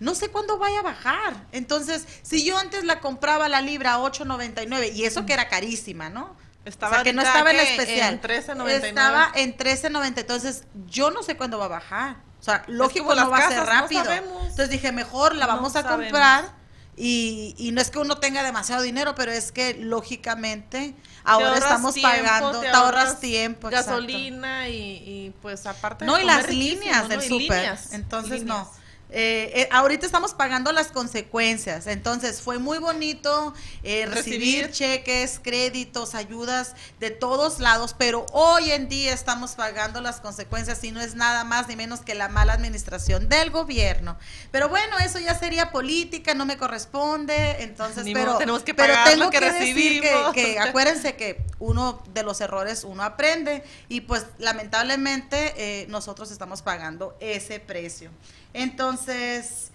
no 0.00 0.16
sé 0.16 0.28
cuándo 0.28 0.58
vaya 0.58 0.80
a 0.80 0.82
bajar. 0.82 1.46
Entonces, 1.52 2.04
si 2.22 2.44
yo 2.44 2.58
antes 2.58 2.82
la 2.82 2.98
compraba 2.98 3.48
la 3.48 3.60
libra 3.60 3.94
a 3.94 3.98
8.99 4.00 4.92
y 4.92 5.04
eso 5.04 5.24
que 5.24 5.34
era 5.34 5.48
carísima, 5.48 6.10
¿no? 6.10 6.34
Estaba 6.64 6.92
o 6.92 6.94
sea, 6.96 7.04
que 7.04 7.12
no 7.12 7.22
estaba 7.22 7.50
en 7.50 7.56
que 7.58 7.62
especial. 7.74 8.14
en 8.14 8.22
13.99. 8.22 8.68
Estaba 8.84 9.32
en 9.34 9.56
13.90, 9.56 10.18
entonces 10.18 10.64
yo 10.86 11.10
no 11.10 11.22
sé 11.22 11.36
cuándo 11.36 11.58
va 11.58 11.66
a 11.66 11.68
bajar. 11.68 12.16
O 12.40 12.42
sea, 12.42 12.64
lógico 12.68 13.04
como 13.06 13.14
las 13.16 13.24
no 13.24 13.30
va 13.30 13.38
a 13.38 13.48
ser 13.48 13.58
no 13.60 13.64
rápido. 13.66 14.12
entonces 14.12 14.68
dije, 14.70 14.92
mejor 14.92 15.34
la 15.34 15.46
No 15.46 15.54
vamos 15.56 15.76
a 15.76 15.82
sabemos. 15.82 16.04
comprar 16.12 16.52
y, 16.96 17.54
y 17.58 17.72
no 17.72 17.80
es 17.80 17.90
que 17.90 17.98
uno 17.98 18.18
tenga 18.18 18.42
demasiado 18.42 18.82
dinero, 18.82 19.14
pero 19.14 19.32
es 19.32 19.50
que 19.50 19.74
lógicamente 19.74 20.94
ahora 21.24 21.56
estamos 21.56 21.94
tiempo, 21.94 22.10
pagando, 22.10 22.60
te, 22.60 22.68
ahorras 22.68 23.18
tiempo, 23.20 23.68
gasolina 23.70 24.68
y, 24.68 24.74
y, 25.04 25.34
pues 25.42 25.66
aparte 25.66 26.04
de 26.04 26.10
No, 26.10 26.20
y 26.20 26.24
las 26.24 26.48
líneas 26.48 27.08
del 27.08 27.22
súper. 27.22 27.78
Entonces, 27.92 28.40
líneas. 28.40 28.44
no. 28.58 28.83
Eh, 29.16 29.52
eh, 29.62 29.68
ahorita 29.70 30.04
estamos 30.06 30.34
pagando 30.34 30.72
las 30.72 30.88
consecuencias. 30.88 31.86
Entonces, 31.86 32.42
fue 32.42 32.58
muy 32.58 32.78
bonito 32.78 33.54
eh, 33.84 34.06
recibir, 34.06 34.66
Recibir. 34.66 34.70
cheques, 34.72 35.38
créditos, 35.40 36.16
ayudas 36.16 36.74
de 36.98 37.10
todos 37.12 37.60
lados, 37.60 37.94
pero 37.96 38.26
hoy 38.32 38.72
en 38.72 38.88
día 38.88 39.12
estamos 39.12 39.52
pagando 39.52 40.00
las 40.00 40.20
consecuencias 40.20 40.82
y 40.82 40.90
no 40.90 41.00
es 41.00 41.14
nada 41.14 41.44
más 41.44 41.68
ni 41.68 41.76
menos 41.76 42.00
que 42.00 42.16
la 42.16 42.28
mala 42.28 42.54
administración 42.54 43.28
del 43.28 43.50
gobierno. 43.50 44.18
Pero 44.50 44.68
bueno, 44.68 44.98
eso 44.98 45.20
ya 45.20 45.38
sería 45.38 45.70
política, 45.70 46.34
no 46.34 46.44
me 46.44 46.56
corresponde. 46.56 47.62
Entonces, 47.62 48.04
Ni 48.04 48.14
pero, 48.14 48.30
modo, 48.32 48.38
tenemos 48.38 48.62
que 48.64 48.74
pero 48.74 48.94
pagar 48.94 49.10
tengo 49.10 49.24
lo 49.26 49.30
que 49.30 49.38
decir 49.40 50.00
que, 50.02 50.10
recibimos. 50.10 50.34
que 50.34 50.58
acuérdense 50.58 51.14
que 51.14 51.43
uno 51.64 52.02
de 52.12 52.22
los 52.22 52.40
errores 52.40 52.84
uno 52.84 53.02
aprende 53.02 53.64
y 53.88 54.02
pues 54.02 54.26
lamentablemente 54.38 55.54
eh, 55.56 55.86
nosotros 55.88 56.30
estamos 56.30 56.62
pagando 56.62 57.16
ese 57.20 57.58
precio. 57.60 58.10
Entonces, 58.52 59.70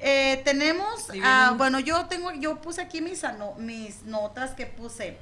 eh, 0.00 0.42
tenemos, 0.44 1.08
ah, 1.22 1.54
bueno, 1.56 1.80
yo 1.80 2.06
tengo, 2.06 2.30
yo 2.32 2.60
puse 2.60 2.80
aquí 2.82 3.00
mis, 3.00 3.24
ano- 3.24 3.54
mis 3.58 4.02
notas 4.02 4.50
que 4.52 4.66
puse, 4.66 5.16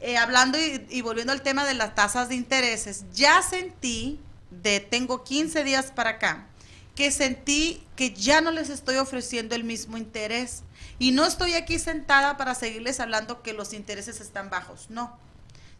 eh, 0.00 0.16
hablando 0.16 0.56
y, 0.58 0.86
y 0.88 1.02
volviendo 1.02 1.32
al 1.32 1.42
tema 1.42 1.64
de 1.66 1.74
las 1.74 1.94
tasas 1.94 2.28
de 2.28 2.36
intereses, 2.36 3.04
ya 3.12 3.42
sentí, 3.42 4.20
de 4.50 4.80
tengo 4.80 5.24
15 5.24 5.62
días 5.64 5.90
para 5.92 6.10
acá, 6.10 6.46
que 6.94 7.10
sentí 7.10 7.82
que 7.96 8.12
ya 8.12 8.40
no 8.40 8.50
les 8.50 8.68
estoy 8.70 8.96
ofreciendo 8.96 9.54
el 9.54 9.64
mismo 9.64 9.96
interés. 9.96 10.62
Y 10.98 11.12
no 11.12 11.24
estoy 11.24 11.54
aquí 11.54 11.78
sentada 11.78 12.36
para 12.36 12.54
seguirles 12.54 13.00
hablando 13.00 13.42
que 13.42 13.52
los 13.54 13.72
intereses 13.72 14.20
están 14.20 14.50
bajos, 14.50 14.90
no. 14.90 15.16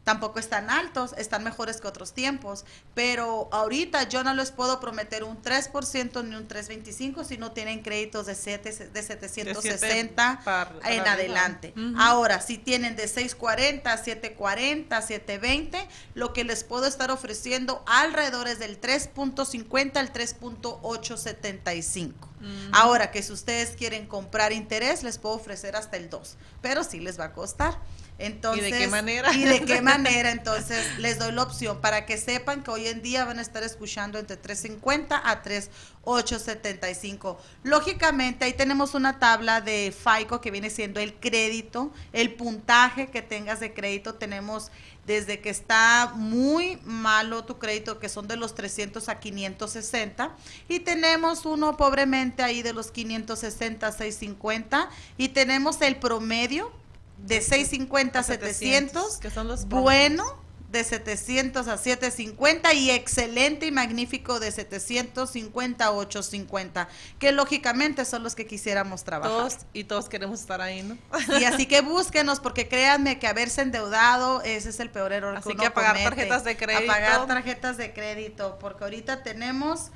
Tampoco 0.04 0.38
están 0.38 0.70
altos, 0.70 1.14
están 1.18 1.44
mejores 1.44 1.78
que 1.80 1.86
otros 1.86 2.14
tiempos, 2.14 2.64
pero 2.94 3.48
ahorita 3.52 4.04
yo 4.08 4.24
no 4.24 4.32
les 4.34 4.50
puedo 4.50 4.80
prometer 4.80 5.24
un 5.24 5.40
3% 5.42 6.24
ni 6.24 6.34
un 6.36 6.48
3.25 6.48 7.24
si 7.24 7.36
no 7.36 7.52
tienen 7.52 7.82
créditos 7.82 8.24
de, 8.26 8.34
siete- 8.34 8.70
de 8.72 9.02
760 9.02 10.40
para- 10.44 10.70
para 10.80 10.94
en 10.94 11.06
adelante. 11.06 11.74
Ahora, 11.98 12.40
si 12.40 12.56
tienen 12.56 12.96
de 12.96 13.08
640, 13.08 13.94
740, 13.98 15.02
720, 15.02 15.86
lo 16.14 16.32
que 16.32 16.44
les 16.44 16.64
puedo 16.64 16.86
estar 16.86 17.10
ofreciendo 17.10 17.82
alrededor 17.86 18.48
es 18.48 18.58
del 18.58 18.80
3.50 18.80 19.98
al 19.98 20.12
3.875. 20.12 22.29
Ahora 22.72 23.10
que 23.10 23.22
si 23.22 23.32
ustedes 23.32 23.76
quieren 23.76 24.06
comprar 24.06 24.52
interés, 24.52 25.02
les 25.02 25.18
puedo 25.18 25.34
ofrecer 25.34 25.76
hasta 25.76 25.96
el 25.96 26.08
2, 26.08 26.36
pero 26.62 26.84
sí 26.84 27.00
les 27.00 27.18
va 27.20 27.24
a 27.26 27.32
costar. 27.32 27.78
Entonces, 28.20 28.74
qué 28.74 28.86
manera? 28.86 29.32
¿Y 29.34 29.44
de 29.44 29.64
qué 29.64 29.80
manera? 29.82 30.30
Entonces, 30.30 30.98
les 30.98 31.18
doy 31.18 31.32
la 31.32 31.42
opción 31.42 31.80
para 31.80 32.04
que 32.04 32.18
sepan 32.18 32.62
que 32.62 32.70
hoy 32.70 32.86
en 32.86 33.00
día 33.00 33.24
van 33.24 33.38
a 33.38 33.42
estar 33.42 33.62
escuchando 33.62 34.18
entre 34.18 34.36
350 34.36 35.22
a 35.24 35.42
3875. 35.42 37.38
Lógicamente, 37.62 38.44
ahí 38.44 38.52
tenemos 38.52 38.94
una 38.94 39.18
tabla 39.18 39.62
de 39.62 39.94
FICO 39.96 40.42
que 40.42 40.50
viene 40.50 40.68
siendo 40.68 41.00
el 41.00 41.14
crédito, 41.14 41.92
el 42.12 42.34
puntaje 42.34 43.10
que 43.10 43.22
tengas 43.22 43.58
de 43.58 43.72
crédito. 43.72 44.14
Tenemos 44.16 44.70
desde 45.10 45.40
que 45.40 45.50
está 45.50 46.12
muy 46.14 46.78
malo 46.84 47.44
tu 47.44 47.58
crédito, 47.58 47.98
que 47.98 48.08
son 48.08 48.28
de 48.28 48.36
los 48.36 48.54
300 48.54 49.08
a 49.08 49.18
560, 49.18 50.36
y 50.68 50.80
tenemos 50.80 51.44
uno 51.46 51.76
pobremente 51.76 52.44
ahí 52.44 52.62
de 52.62 52.72
los 52.72 52.92
560 52.92 53.88
a 53.88 53.90
650, 53.90 54.88
y 55.16 55.30
tenemos 55.30 55.82
el 55.82 55.96
promedio 55.96 56.70
de 57.18 57.40
650 57.40 58.20
a 58.20 58.22
700, 58.22 59.16
que 59.16 59.30
son 59.30 59.48
los 59.48 59.66
bueno 59.66 60.24
de 60.70 60.84
700 60.84 61.66
a 61.66 61.76
750 61.76 62.72
y 62.74 62.90
excelente 62.90 63.66
y 63.66 63.72
magnífico 63.72 64.38
de 64.38 64.52
750 64.52 65.84
a 65.84 65.90
850, 65.90 66.88
que 67.18 67.32
lógicamente 67.32 68.04
son 68.04 68.22
los 68.22 68.36
que 68.36 68.46
quisiéramos 68.46 69.02
trabajar. 69.02 69.30
Todos 69.30 69.58
y 69.72 69.84
todos 69.84 70.08
queremos 70.08 70.40
estar 70.40 70.60
ahí, 70.60 70.82
¿no? 70.82 70.96
Y 71.40 71.44
así 71.44 71.66
que 71.66 71.80
búsquenos, 71.80 72.38
porque 72.38 72.68
créanme 72.68 73.18
que 73.18 73.26
haberse 73.26 73.62
endeudado, 73.62 74.42
ese 74.42 74.70
es 74.70 74.78
el 74.80 74.90
peor 74.90 75.12
error 75.12 75.36
Así 75.36 75.48
que 75.48 75.54
uno 75.54 75.62
que 75.62 75.66
a 75.66 75.74
pagar 75.74 75.92
comete. 75.92 76.10
tarjetas 76.10 76.44
de 76.44 76.56
crédito. 76.56 76.92
A 76.92 76.94
pagar 76.94 77.26
tarjetas 77.26 77.76
de 77.76 77.92
crédito, 77.92 78.58
porque 78.60 78.84
ahorita 78.84 79.24
tenemos 79.24 79.90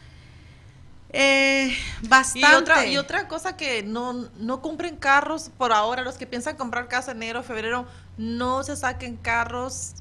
eh, 1.11 1.77
bastante. 2.03 2.41
Y 2.41 2.55
otra, 2.55 2.87
y 2.87 2.97
otra 2.97 3.29
cosa 3.29 3.57
que 3.57 3.85
no, 3.85 4.29
no 4.39 4.61
compren 4.61 4.97
carros 4.97 5.51
por 5.57 5.73
ahora, 5.73 6.03
los 6.03 6.17
que 6.17 6.27
piensan 6.27 6.57
comprar 6.57 6.89
casa 6.89 7.13
en 7.13 7.19
enero, 7.19 7.45
febrero, 7.45 7.87
no 8.17 8.65
se 8.65 8.75
saquen 8.75 9.17
carros 9.17 9.95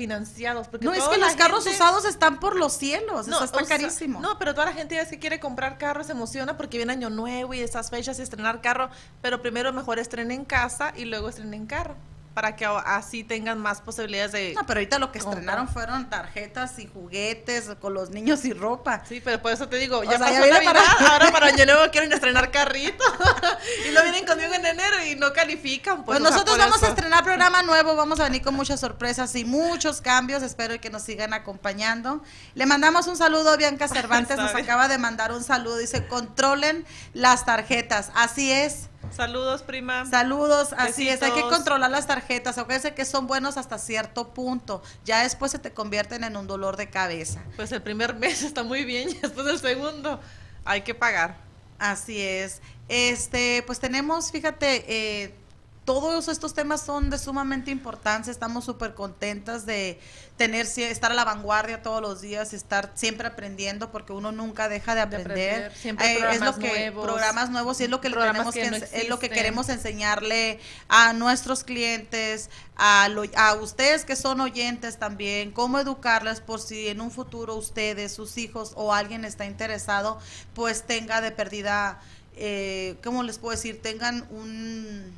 financiados. 0.00 0.66
Porque 0.68 0.86
no, 0.86 0.92
es 0.94 1.04
que 1.04 1.18
los 1.18 1.34
carros 1.34 1.64
gente- 1.64 1.76
usados 1.76 2.04
están 2.06 2.40
por 2.40 2.56
los 2.56 2.72
cielos, 2.72 3.28
eso 3.28 3.44
está 3.44 3.58
sea, 3.64 3.76
carísimo. 3.76 4.18
no, 4.20 4.38
pero 4.38 4.54
toda 4.54 4.66
la 4.66 4.72
gente 4.72 4.94
ya 4.94 5.02
es 5.02 5.08
que 5.08 5.18
quiere 5.18 5.38
comprar 5.40 5.76
carros, 5.76 6.06
se 6.06 6.12
emociona 6.12 6.56
porque 6.56 6.78
viene 6.78 6.92
Año 6.92 7.10
Nuevo 7.10 7.52
y 7.52 7.60
esas 7.60 7.90
fechas 7.90 8.18
y 8.18 8.22
estrenar 8.22 8.62
carro, 8.62 8.88
pero 9.20 9.42
primero 9.42 9.72
mejor 9.74 9.98
estrenen 9.98 10.44
casa 10.46 10.94
y 10.96 11.04
luego 11.04 11.28
estrenen 11.28 11.66
carro, 11.66 11.94
para 12.34 12.54
que 12.54 12.64
así 12.64 13.24
tengan 13.24 13.58
más 13.58 13.80
posibilidades 13.80 14.30
de... 14.32 14.54
No, 14.54 14.64
pero 14.64 14.78
ahorita 14.78 14.98
lo 15.00 15.10
que 15.10 15.18
estrenaron 15.18 15.68
fueron 15.68 16.08
tarjetas 16.08 16.78
y 16.78 16.86
juguetes 16.86 17.70
con 17.80 17.92
los 17.92 18.10
niños 18.10 18.44
y 18.44 18.52
ropa. 18.52 19.02
Sí, 19.08 19.20
pero 19.24 19.42
por 19.42 19.52
eso 19.52 19.68
te 19.68 19.76
digo, 19.76 19.98
O 19.98 20.04
ya 20.04 20.10
sea, 20.12 20.20
pasó 20.20 20.32
ya 20.46 20.52
Navidad, 20.52 20.72
para- 20.72 21.12
ahora 21.12 21.32
para 21.32 21.46
Año 21.48 21.66
Nuevo 21.66 21.82
quieren 21.92 22.12
estrenar 22.12 22.50
carrito 22.52 23.02
y 23.88 23.90
lo 23.90 24.02
vienen 24.04 24.24
conmigo 24.24 24.54
en 24.54 24.64
enero 24.64 25.04
y 25.04 25.16
no 25.16 25.32
califican. 25.32 26.04
Pues, 26.04 26.20
Pues, 26.20 26.30
nosotros 26.32 26.56
vamos 26.56 26.82
a 26.82 26.88
estrenar 26.88 27.24
programa 27.24 27.62
nuevo, 27.62 27.96
vamos 27.96 28.20
a 28.20 28.24
venir 28.24 28.42
con 28.42 28.54
muchas 28.54 28.78
sorpresas 28.78 29.34
y 29.34 29.44
muchos 29.44 30.00
cambios, 30.00 30.42
espero 30.44 30.80
que 30.80 30.88
nos 30.88 31.02
sigan 31.02 31.34
acompañando. 31.34 32.22
Le 32.54 32.64
mandamos 32.64 33.08
un 33.08 33.16
saludo 33.16 33.50
a 33.50 33.56
Bianca 33.56 33.88
Cervantes, 33.92 34.36
nos 34.36 34.54
acaba 34.54 34.86
de 34.86 34.98
mandar 34.98 35.32
un 35.32 35.42
saludo, 35.42 35.78
dice, 35.78 36.06
controlen 36.06 36.86
las 37.12 37.44
tarjetas, 37.44 38.12
así 38.14 38.52
es. 38.52 38.86
Saludos, 39.10 39.62
prima. 39.62 40.06
Saludos, 40.06 40.74
así 40.76 41.08
es, 41.08 41.22
hay 41.22 41.32
que 41.32 41.42
controlar 41.42 41.90
las 41.90 42.06
tarjetas, 42.06 42.58
acuérdense 42.58 42.94
que 42.94 43.04
son 43.04 43.26
buenos 43.26 43.56
hasta 43.56 43.78
cierto 43.78 44.32
punto, 44.32 44.82
ya 45.04 45.22
después 45.22 45.52
se 45.52 45.58
te 45.58 45.72
convierten 45.72 46.24
en 46.24 46.36
un 46.36 46.46
dolor 46.46 46.76
de 46.76 46.88
cabeza. 46.88 47.42
Pues 47.56 47.72
el 47.72 47.82
primer 47.82 48.14
mes 48.14 48.42
está 48.44 48.62
muy 48.62 48.84
bien, 48.84 49.10
y 49.10 49.14
después 49.14 49.46
del 49.46 49.58
segundo 49.58 50.20
hay 50.64 50.82
que 50.82 50.94
pagar. 50.94 51.36
Así 51.78 52.20
es. 52.20 52.60
Este, 52.88 53.62
pues 53.66 53.80
tenemos, 53.80 54.30
fíjate, 54.30 54.84
eh, 54.86 55.34
todos 55.84 56.28
estos 56.28 56.54
temas 56.54 56.82
son 56.82 57.10
de 57.10 57.18
sumamente 57.18 57.70
importancia. 57.70 58.30
Estamos 58.30 58.64
súper 58.64 58.94
contentas 58.94 59.66
de 59.66 59.98
tener, 60.36 60.64
estar 60.66 61.10
a 61.10 61.14
la 61.14 61.24
vanguardia 61.24 61.82
todos 61.82 62.00
los 62.00 62.20
días, 62.20 62.52
estar 62.52 62.92
siempre 62.94 63.26
aprendiendo, 63.26 63.90
porque 63.90 64.12
uno 64.12 64.30
nunca 64.30 64.68
deja 64.68 64.94
de 64.94 65.00
aprender. 65.00 65.50
aprender. 65.64 65.74
Siempre 65.76 66.06
hay 66.06 66.36
es 66.36 66.40
lo 66.40 66.54
que 66.56 66.90
nuevos, 66.90 67.04
programas 67.04 67.50
nuevos 67.50 67.80
y 67.80 67.84
es 67.84 67.90
lo 67.90 68.00
que 68.00 68.08
le 68.08 68.14
programas 68.14 68.52
tenemos 68.52 68.54
que 68.54 68.60
que, 68.62 68.70
no 68.70 68.76
ens- 68.76 69.02
es 69.02 69.08
lo 69.08 69.18
que 69.18 69.30
queremos 69.30 69.68
enseñarle 69.68 70.60
a 70.88 71.12
nuestros 71.12 71.64
clientes, 71.64 72.50
a, 72.76 73.08
lo- 73.08 73.24
a 73.36 73.54
ustedes 73.54 74.04
que 74.04 74.16
son 74.16 74.40
oyentes 74.40 74.98
también, 74.98 75.50
cómo 75.50 75.78
educarles 75.78 76.40
por 76.40 76.60
si 76.60 76.88
en 76.88 77.00
un 77.00 77.10
futuro 77.10 77.56
ustedes, 77.56 78.12
sus 78.12 78.38
hijos 78.38 78.72
o 78.76 78.94
alguien 78.94 79.24
está 79.24 79.44
interesado, 79.44 80.18
pues 80.54 80.86
tenga 80.86 81.20
de 81.20 81.32
pérdida, 81.32 82.00
eh, 82.36 82.96
¿cómo 83.02 83.22
les 83.24 83.38
puedo 83.38 83.54
decir? 83.56 83.82
Tengan 83.82 84.26
un, 84.30 85.12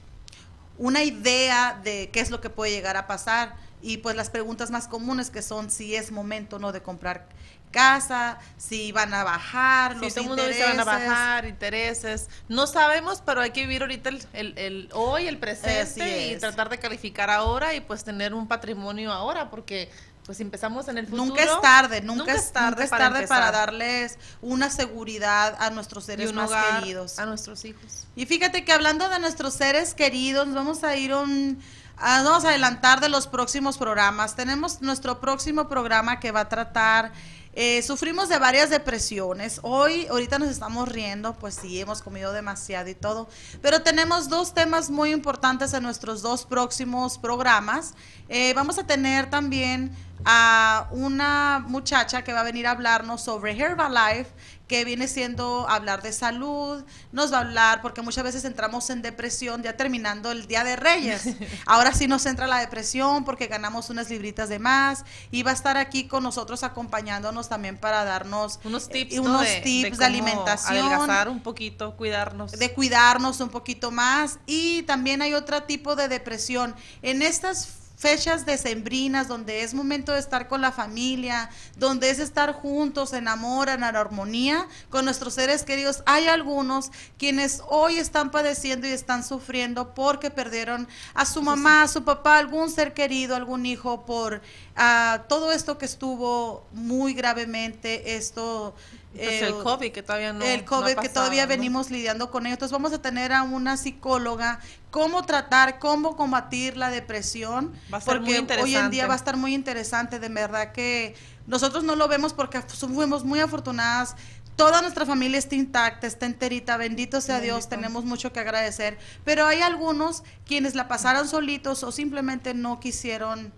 una 0.89 1.03
idea 1.03 1.79
de 1.85 2.11
qué 2.13 2.21
es 2.21 2.31
lo 2.31 2.41
que 2.41 2.51
puede 2.51 2.73
llegar 2.73 2.97
a 2.97 3.07
pasar. 3.07 3.55
y 3.85 3.97
pues 3.97 4.15
las 4.15 4.31
preguntas 4.31 4.71
más 4.71 4.87
comunes 4.87 5.31
que 5.31 5.43
son 5.43 5.69
si 5.69 5.97
es 5.97 6.13
momento 6.13 6.61
no 6.61 6.71
de 6.71 6.81
comprar 6.83 7.27
casa, 7.73 8.39
si 8.57 8.93
van 8.93 9.13
a 9.13 9.25
bajar 9.25 9.95
Sí, 9.95 9.99
los 10.05 10.15
todo 10.15 10.23
el 10.23 10.29
mundo 10.29 10.47
dice 10.47 10.59
intereses. 10.61 10.87
van 10.87 11.03
a 11.03 11.09
bajar 11.09 11.45
intereses. 11.47 12.29
No 12.49 12.67
sabemos, 12.69 13.23
pero 13.27 13.41
hay 13.41 13.51
que 13.51 13.63
vivir 13.63 13.83
ahorita 13.83 14.11
el, 14.11 14.23
el- 14.35 14.59
el 14.59 14.89
hoy, 14.93 15.27
el 15.27 15.39
presente 15.39 16.29
y 16.29 16.39
tratar 16.39 16.69
de 16.69 16.79
calificar 16.79 17.29
ahora 17.31 17.75
y 17.75 17.81
pues 17.81 18.05
tener 18.05 18.35
un 18.35 18.47
patrimonio 18.47 19.11
ahora, 19.13 19.51
porque 19.51 19.91
pues 20.25 20.41
empezamos 20.41 20.89
en 20.89 20.99
el 20.99 21.07
futuro. 21.07 21.27
Nunca 21.27 21.43
es 21.43 21.61
tarde, 21.61 22.01
nunca, 22.01 22.19
nunca 22.19 22.35
es 22.35 22.53
tarde, 22.53 22.71
nunca 22.71 22.85
es 22.85 22.91
para 22.91 23.11
tarde 23.11 23.27
para, 23.27 23.51
darles 23.51 24.19
una 24.41 24.71
seguridad 24.71 25.57
a 25.59 25.71
nuestros 25.71 26.05
seres 26.05 26.33
más 26.33 26.49
hogar 26.49 26.81
queridos. 26.81 27.19
a 27.19 27.27
nuestros 27.27 27.65
hijos. 27.65 28.07
Y 28.15 28.27
fíjate 28.27 28.65
que 28.65 28.73
hablando 28.73 29.09
de 29.09 29.19
nuestros 29.19 29.55
seres 29.55 29.95
queridos, 29.95 30.47
nos 30.47 30.55
vamos 30.55 30.85
a 30.85 30.97
ir 30.97 31.15
un 31.15 31.61
vamos 31.97 32.45
a 32.45 32.51
adelantar 32.51 33.01
de 33.01 33.09
los 33.09 33.27
próximos 33.27 33.79
programas. 33.79 34.35
Tenemos 34.37 34.81
nuestro 34.81 35.21
próximo 35.21 35.69
programa 35.69 36.21
que 36.21 36.33
va 36.33 36.41
a 36.41 36.49
tratar 36.49 37.13
eh, 37.55 37.83
sufrimos 37.83 38.29
de 38.29 38.39
varias 38.39 38.71
depresiones. 38.71 39.61
Hoy, 39.63 40.07
ahorita 40.07 40.39
nos 40.39 40.49
estamos 40.49 40.89
riendo, 40.89 41.35
pues 41.35 41.55
sí, 41.55 41.81
hemos 41.81 42.01
comido 42.01 42.33
demasiado 42.33 42.89
y 42.89 42.95
todo. 42.95 43.29
Pero 43.61 43.83
tenemos 43.83 44.29
dos 44.29 44.55
temas 44.55 44.91
muy 44.91 45.11
importantes 45.11 45.75
en 45.75 45.83
nuestros 45.83 46.23
dos 46.23 46.47
próximos 46.47 47.19
programas. 47.19 47.95
Eh, 48.29 48.55
vamos 48.55 48.79
a 48.79 48.87
tener 48.87 49.29
también 49.29 49.95
a 50.25 50.89
una 50.93 51.65
muchacha 51.67 52.23
que 52.23 52.33
va 52.33 52.41
a 52.41 52.45
venir 52.45 52.67
a 52.67 52.71
hablarnos 52.71 53.23
sobre 53.23 53.53
Herbalife, 53.53 54.31
que 54.73 54.87
viene 54.87 55.07
siendo 55.07 55.69
hablar 55.69 56.01
de 56.01 56.15
salud, 56.15 56.83
nos 57.13 57.31
va 57.31 57.37
a 57.37 57.41
hablar, 57.43 57.83
porque 57.83 58.01
muchas 58.01 58.25
veces 58.25 58.47
entramos 58.47 58.89
en 58.89 59.03
depresión 59.03 59.63
ya 59.63 59.77
terminando 59.77 60.31
el 60.31 60.47
Día 60.47 60.65
de 60.65 60.77
Reyes. 60.77 61.25
Ahora 61.67 61.93
sí 61.93 62.09
nos 62.09 62.25
entra 62.25 62.47
la 62.47 62.59
depresión 62.59 63.27
porque 63.27 63.49
ganamos 63.49 63.91
unas 63.91 64.09
libritas 64.09 64.49
de 64.49 64.59
más 64.59 65.05
y 65.31 65.43
va 65.43 65.51
a 65.51 65.53
estar 65.53 65.77
aquí 65.77 66.09
con 66.09 66.23
nosotros 66.23 66.63
acompañándonos 66.63 67.51
también 67.51 67.77
para 67.77 68.03
darnos 68.07 68.61
Unos 68.65 68.85
eh, 68.85 68.93
tips, 68.93 69.17
¿no? 69.17 69.23
unos 69.25 69.43
de, 69.43 69.61
tips 69.61 69.83
de, 69.83 69.91
cómo 69.91 70.07
alimentación 70.07 70.87
Adelgazar 70.87 71.29
un 71.29 71.41
poquito, 71.41 71.95
cuidarnos. 71.95 72.53
de 72.53 72.73
cuidarnos 72.73 73.41
un 73.41 73.51
poquito 73.51 73.91
más 73.91 74.39
y 74.47 74.85
también 74.85 75.21
hay 75.21 75.35
otro 75.35 75.65
tipo 75.65 75.97
de 75.97 76.09
depresión. 76.09 76.75
En 77.03 77.21
estas 77.21 77.82
fechas 78.03 78.45
decembrinas 78.45 79.29
donde 79.29 79.63
es 79.63 79.75
momento 79.75 80.11
de 80.11 80.19
estar 80.19 80.49
con 80.49 80.61
la 80.61 80.73
familia, 80.73 81.49
donde 81.77 82.11
es 82.11 82.19
estar 82.19 82.53
juntos 82.53 83.13
en 83.13 83.29
amor, 83.29 83.69
en 83.69 83.85
armonía 83.85 84.67
con 84.91 85.05
nuestros 85.05 85.35
seres 85.35 85.63
queridos, 85.63 86.03
hay 86.05 86.27
algunos 86.27 86.91
quienes 87.17 87.63
hoy 87.69 87.99
están 87.99 88.33
padeciendo 88.33 88.89
y 88.89 88.91
están 88.91 89.23
sufriendo 89.23 89.95
porque 89.95 90.33
perdieron 90.33 90.89
a 91.15 91.25
su 91.25 91.43
mamá, 91.43 91.85
a 91.85 91.89
su 91.89 92.03
papá, 92.03 92.39
algún 92.39 92.71
ser 92.71 92.93
querido, 92.93 93.37
algún 93.37 93.67
hijo 93.67 94.05
por 94.05 94.43
ah, 94.75 95.23
todo 95.29 95.53
esto 95.53 95.79
que 95.79 95.87
estuvo 95.87 96.67
muy 96.73 97.15
gravemente, 97.15 98.17
esto... 98.17 98.75
Pues 99.15 99.29
eh, 99.43 99.47
el 99.47 99.55
COVID 99.55 99.93
que 99.93 100.03
todavía 100.03 100.33
no. 100.33 100.45
el 100.45 100.61
no 100.61 100.67
COVID 100.67 100.97
que 100.97 101.09
todavía 101.09 101.43
¿no? 101.43 101.49
venimos 101.49 101.91
lidiando 101.91 102.31
con 102.31 102.47
ello. 102.47 102.55
Entonces 102.55 102.73
vamos 102.73 102.93
a 102.93 103.03
tener 103.03 103.33
a 103.33 103.43
una 103.43 103.77
psicóloga 103.77 104.61
cómo 104.91 105.25
tratar, 105.25 105.79
cómo 105.79 106.17
combatir 106.17 106.77
la 106.77 106.91
depresión, 106.91 107.73
Va 107.93 107.99
a 107.99 108.01
ser 108.01 108.21
muy 108.21 108.35
porque 108.35 108.63
hoy 108.63 108.75
en 108.75 108.91
día 108.91 109.05
interesante. 109.05 109.07
va 109.07 109.15
a 109.15 109.17
estar 109.17 109.37
muy 109.37 109.55
interesante, 109.55 110.19
de 110.19 110.29
verdad 110.29 110.73
que 110.73 111.15
nosotros 111.47 111.85
no 111.85 111.97
lo 111.97 112.09
vemos 112.09 112.33
porque 112.33 112.61
fuimos 112.63 113.25
muy 113.25 113.41
afortunadas. 113.41 114.17
Toda 114.57 114.83
nuestra 114.83 115.07
familia 115.07 115.39
está 115.39 115.55
intacta, 115.57 116.07
está 116.07 116.27
enterita, 116.27 116.77
bendito 116.77 117.21
sea 117.21 117.41
Dios, 117.41 117.69
tenemos 117.69 118.05
mucho 118.05 118.33
que 118.33 118.41
agradecer, 118.41 118.99
pero 119.25 119.47
hay 119.47 119.61
algunos 119.61 120.23
quienes 120.47 120.75
la 120.75 120.89
pasaron 120.89 121.27
solitos 121.27 121.83
o 121.83 121.93
simplemente 121.93 122.55
no 122.55 122.79
quisieron 122.79 123.53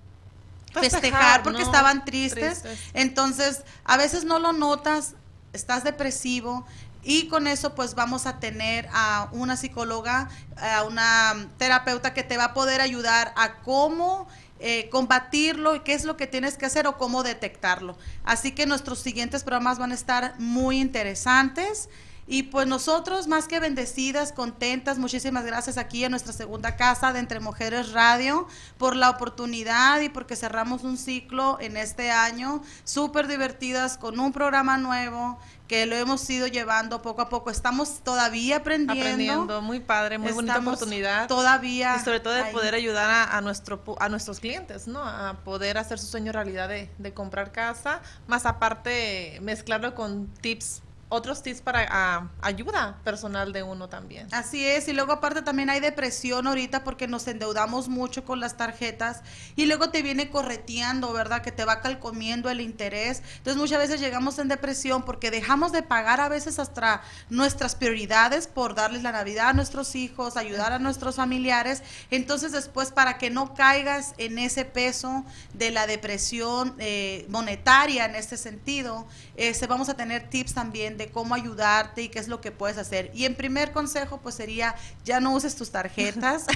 Festejar, 0.72 1.00
festejar 1.02 1.42
porque 1.42 1.60
¿no? 1.60 1.64
estaban 1.64 2.04
tristes. 2.04 2.62
Tristes. 2.62 2.90
Entonces, 2.94 3.62
a 3.84 3.96
veces 3.96 4.24
no 4.24 4.38
lo 4.38 4.52
notas, 4.52 5.14
estás 5.54 5.84
depresivo 5.84 6.66
y 7.02 7.28
con 7.28 7.46
eso 7.46 7.74
pues 7.74 7.94
vamos 7.94 8.26
a 8.26 8.40
tener 8.40 8.88
a 8.92 9.28
una 9.32 9.56
psicóloga, 9.56 10.28
a 10.56 10.84
una 10.84 11.48
terapeuta 11.58 12.14
que 12.14 12.22
te 12.22 12.36
va 12.36 12.46
a 12.46 12.54
poder 12.54 12.80
ayudar 12.80 13.32
a 13.36 13.56
cómo 13.62 14.26
eh, 14.60 14.88
combatirlo 14.90 15.74
y 15.74 15.80
qué 15.80 15.94
es 15.94 16.04
lo 16.04 16.16
que 16.16 16.26
tienes 16.26 16.56
que 16.56 16.66
hacer 16.66 16.86
o 16.86 16.96
cómo 16.96 17.22
detectarlo. 17.22 17.98
Así 18.24 18.52
que 18.52 18.66
nuestros 18.66 19.00
siguientes 19.00 19.44
programas 19.44 19.78
van 19.78 19.92
a 19.92 19.94
estar 19.94 20.34
muy 20.38 20.80
interesantes. 20.80 21.88
Y 22.26 22.44
pues 22.44 22.66
nosotros, 22.66 23.28
más 23.28 23.48
que 23.48 23.60
bendecidas, 23.60 24.32
contentas, 24.32 24.98
muchísimas 24.98 25.44
gracias 25.44 25.76
aquí 25.76 26.04
en 26.04 26.10
nuestra 26.10 26.32
segunda 26.32 26.76
casa 26.76 27.12
de 27.12 27.18
Entre 27.18 27.38
Mujeres 27.38 27.92
Radio 27.92 28.46
por 28.78 28.96
la 28.96 29.10
oportunidad 29.10 30.00
y 30.00 30.08
porque 30.08 30.34
cerramos 30.34 30.84
un 30.84 30.96
ciclo 30.96 31.58
en 31.60 31.76
este 31.76 32.10
año, 32.10 32.62
súper 32.84 33.28
divertidas 33.28 33.98
con 33.98 34.18
un 34.18 34.32
programa 34.32 34.78
nuevo 34.78 35.38
que 35.68 35.86
lo 35.86 35.96
hemos 35.96 36.28
ido 36.28 36.46
llevando 36.46 37.00
poco 37.02 37.22
a 37.22 37.28
poco. 37.28 37.50
Estamos 37.50 38.00
todavía 38.02 38.56
aprendiendo. 38.56 39.02
Aprendiendo, 39.02 39.62
muy 39.62 39.80
padre, 39.80 40.18
muy 40.18 40.32
bonita 40.32 40.58
oportunidad. 40.58 41.26
Todavía. 41.26 41.96
Y 41.96 42.04
sobre 42.04 42.20
todo 42.20 42.34
de 42.34 42.42
ahí. 42.42 42.52
poder 42.52 42.74
ayudar 42.74 43.10
a, 43.10 43.36
a 43.36 43.40
nuestro 43.40 43.82
a 43.98 44.08
nuestros 44.08 44.40
clientes, 44.40 44.86
¿no? 44.86 45.02
A 45.02 45.40
poder 45.44 45.78
hacer 45.78 45.98
su 45.98 46.06
sueño 46.06 46.32
realidad 46.32 46.68
de, 46.68 46.90
de 46.98 47.14
comprar 47.14 47.52
casa, 47.52 48.00
más 48.26 48.44
aparte 48.46 49.38
mezclarlo 49.42 49.94
con 49.94 50.28
tips, 50.40 50.82
otros 51.14 51.42
tips 51.42 51.60
para 51.62 51.86
a- 51.90 52.30
ayuda 52.42 52.98
personal 53.04 53.52
de 53.52 53.62
uno 53.62 53.88
también. 53.88 54.28
Así 54.32 54.64
es, 54.66 54.88
y 54.88 54.92
luego 54.92 55.12
aparte 55.12 55.42
también 55.42 55.70
hay 55.70 55.80
depresión 55.80 56.46
ahorita 56.46 56.84
porque 56.84 57.06
nos 57.08 57.26
endeudamos 57.28 57.88
mucho 57.88 58.24
con 58.24 58.40
las 58.40 58.56
tarjetas 58.56 59.22
y 59.56 59.66
luego 59.66 59.90
te 59.90 60.02
viene 60.02 60.30
correteando, 60.30 61.12
¿verdad? 61.12 61.42
Que 61.42 61.52
te 61.52 61.64
va 61.64 61.80
calcomiendo 61.80 62.50
el 62.50 62.60
interés. 62.60 63.22
Entonces 63.38 63.56
muchas 63.56 63.78
veces 63.78 64.00
llegamos 64.00 64.38
en 64.38 64.48
depresión 64.48 65.02
porque 65.04 65.30
dejamos 65.30 65.72
de 65.72 65.82
pagar 65.82 66.20
a 66.20 66.28
veces 66.28 66.58
hasta 66.58 67.02
nuestras 67.30 67.74
prioridades 67.74 68.46
por 68.46 68.74
darles 68.74 69.02
la 69.02 69.12
Navidad 69.12 69.48
a 69.48 69.52
nuestros 69.52 69.94
hijos, 69.94 70.36
ayudar 70.36 70.72
a 70.72 70.78
nuestros 70.78 71.16
familiares. 71.16 71.82
Entonces 72.10 72.52
después 72.52 72.90
para 72.92 73.18
que 73.18 73.30
no 73.30 73.54
caigas 73.54 74.14
en 74.18 74.38
ese 74.38 74.64
peso 74.64 75.24
de 75.52 75.70
la 75.70 75.86
depresión 75.86 76.74
eh, 76.78 77.26
monetaria 77.28 78.04
en 78.06 78.14
este 78.14 78.36
sentido, 78.36 79.06
este, 79.36 79.66
vamos 79.66 79.88
a 79.88 79.94
tener 79.94 80.28
tips 80.28 80.54
también 80.54 80.96
de 80.96 81.10
cómo 81.10 81.34
ayudarte 81.34 82.02
y 82.02 82.08
qué 82.08 82.18
es 82.18 82.28
lo 82.28 82.40
que 82.40 82.52
puedes 82.52 82.78
hacer. 82.78 83.10
Y 83.14 83.24
en 83.24 83.34
primer 83.34 83.72
consejo, 83.72 84.18
pues 84.18 84.34
sería, 84.34 84.74
ya 85.04 85.20
no 85.20 85.32
uses 85.32 85.56
tus 85.56 85.70
tarjetas, 85.70 86.46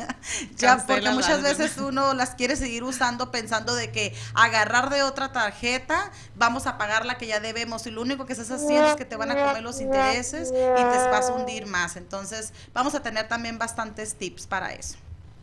ya 0.56 0.84
porque 0.86 1.10
muchas 1.10 1.42
veces 1.42 1.76
uno 1.78 2.14
las 2.14 2.34
quiere 2.34 2.56
seguir 2.56 2.84
usando 2.84 3.30
pensando 3.30 3.74
de 3.74 3.90
que 3.90 4.14
agarrar 4.34 4.90
de 4.90 5.02
otra 5.02 5.32
tarjeta, 5.32 6.10
vamos 6.36 6.66
a 6.66 6.78
pagar 6.78 7.04
la 7.04 7.18
que 7.18 7.26
ya 7.26 7.40
debemos 7.40 7.86
y 7.86 7.90
lo 7.90 8.02
único 8.02 8.26
que 8.26 8.32
estás 8.32 8.50
haciendo 8.50 8.88
es 8.88 8.96
que 8.96 9.04
te 9.04 9.16
van 9.16 9.30
a 9.30 9.34
comer 9.34 9.62
los 9.62 9.80
intereses 9.80 10.48
y 10.48 10.52
te 10.52 11.08
vas 11.10 11.28
a 11.28 11.32
hundir 11.34 11.66
más. 11.66 11.96
Entonces, 11.96 12.52
vamos 12.72 12.94
a 12.94 13.02
tener 13.02 13.28
también 13.28 13.58
bastantes 13.58 14.14
tips 14.14 14.46
para 14.46 14.72
eso. 14.72 14.96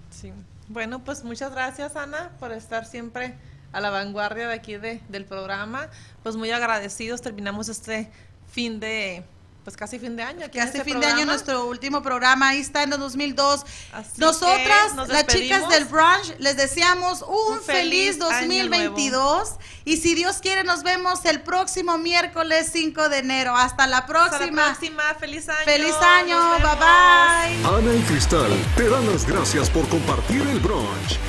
Sí. 0.09 0.33
Bueno, 0.67 1.03
pues 1.03 1.23
muchas 1.23 1.51
gracias, 1.51 1.95
Ana, 1.95 2.31
por 2.39 2.51
estar 2.51 2.85
siempre 2.85 3.35
a 3.71 3.81
la 3.81 3.89
vanguardia 3.89 4.47
de 4.47 4.53
aquí 4.53 4.77
de, 4.77 5.01
del 5.09 5.25
programa. 5.25 5.89
Pues 6.23 6.35
muy 6.35 6.51
agradecidos. 6.51 7.21
Terminamos 7.21 7.69
este 7.69 8.11
fin 8.51 8.79
de, 8.79 9.23
pues 9.63 9.77
casi 9.77 9.99
fin 9.99 10.15
de 10.15 10.23
año. 10.23 10.45
aquí 10.45 10.57
hace 10.57 10.79
este 10.79 10.83
fin 10.83 10.99
de 10.99 11.05
año 11.05 11.25
nuestro 11.25 11.67
último 11.67 12.01
programa, 12.01 12.49
ahí 12.49 12.59
está 12.59 12.83
en 12.83 12.93
el 12.93 12.99
2002. 12.99 13.65
Así 13.93 14.09
que 14.15 14.21
Nosotras, 14.21 14.95
nos 14.95 15.09
las 15.09 15.27
chicas 15.27 15.69
del 15.69 15.85
brunch, 15.85 16.35
les 16.39 16.57
deseamos 16.57 17.21
un, 17.21 17.57
Un 17.57 17.61
feliz, 17.61 18.17
feliz 18.17 18.21
año 18.31 18.57
2022 18.57 19.49
y 19.85 19.97
si 19.97 20.15
Dios 20.15 20.37
quiere 20.37 20.63
nos 20.63 20.83
vemos 20.83 21.23
el 21.25 21.41
próximo 21.41 21.97
miércoles 21.97 22.69
5 22.73 23.09
de 23.09 23.19
enero. 23.19 23.55
Hasta 23.55 23.85
la 23.85 23.97
Hasta 23.99 24.13
la 24.13 24.29
próxima. 24.29 24.65
próxima. 24.65 25.03
Feliz 25.19 25.49
año. 25.49 25.65
Feliz 25.65 25.95
año. 26.01 26.39
Bye 26.57 26.75
bye. 26.75 27.77
Ana 27.77 27.93
y 27.93 28.01
Cristal 28.07 28.51
te 28.75 28.89
dan 28.89 29.05
las 29.11 29.25
gracias 29.27 29.69
por 29.69 29.87
compartir 29.89 30.41
el 30.41 30.59
brunch. 30.59 31.19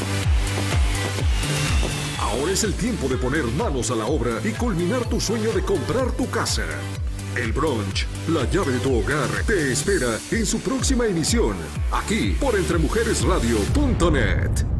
Ahora 2.30 2.52
es 2.52 2.62
el 2.62 2.74
tiempo 2.74 3.08
de 3.08 3.16
poner 3.16 3.42
manos 3.44 3.90
a 3.90 3.96
la 3.96 4.06
obra 4.06 4.40
y 4.44 4.52
culminar 4.52 5.04
tu 5.08 5.20
sueño 5.20 5.50
de 5.50 5.62
comprar 5.62 6.12
tu 6.12 6.30
casa. 6.30 6.62
El 7.34 7.52
brunch, 7.52 8.06
la 8.28 8.48
llave 8.48 8.74
de 8.74 8.78
tu 8.78 8.96
hogar, 8.96 9.28
te 9.48 9.72
espera 9.72 10.16
en 10.30 10.46
su 10.46 10.60
próxima 10.60 11.06
emisión, 11.06 11.56
aquí 11.90 12.36
por 12.40 12.54
entremujeresradio.net. 12.54 14.79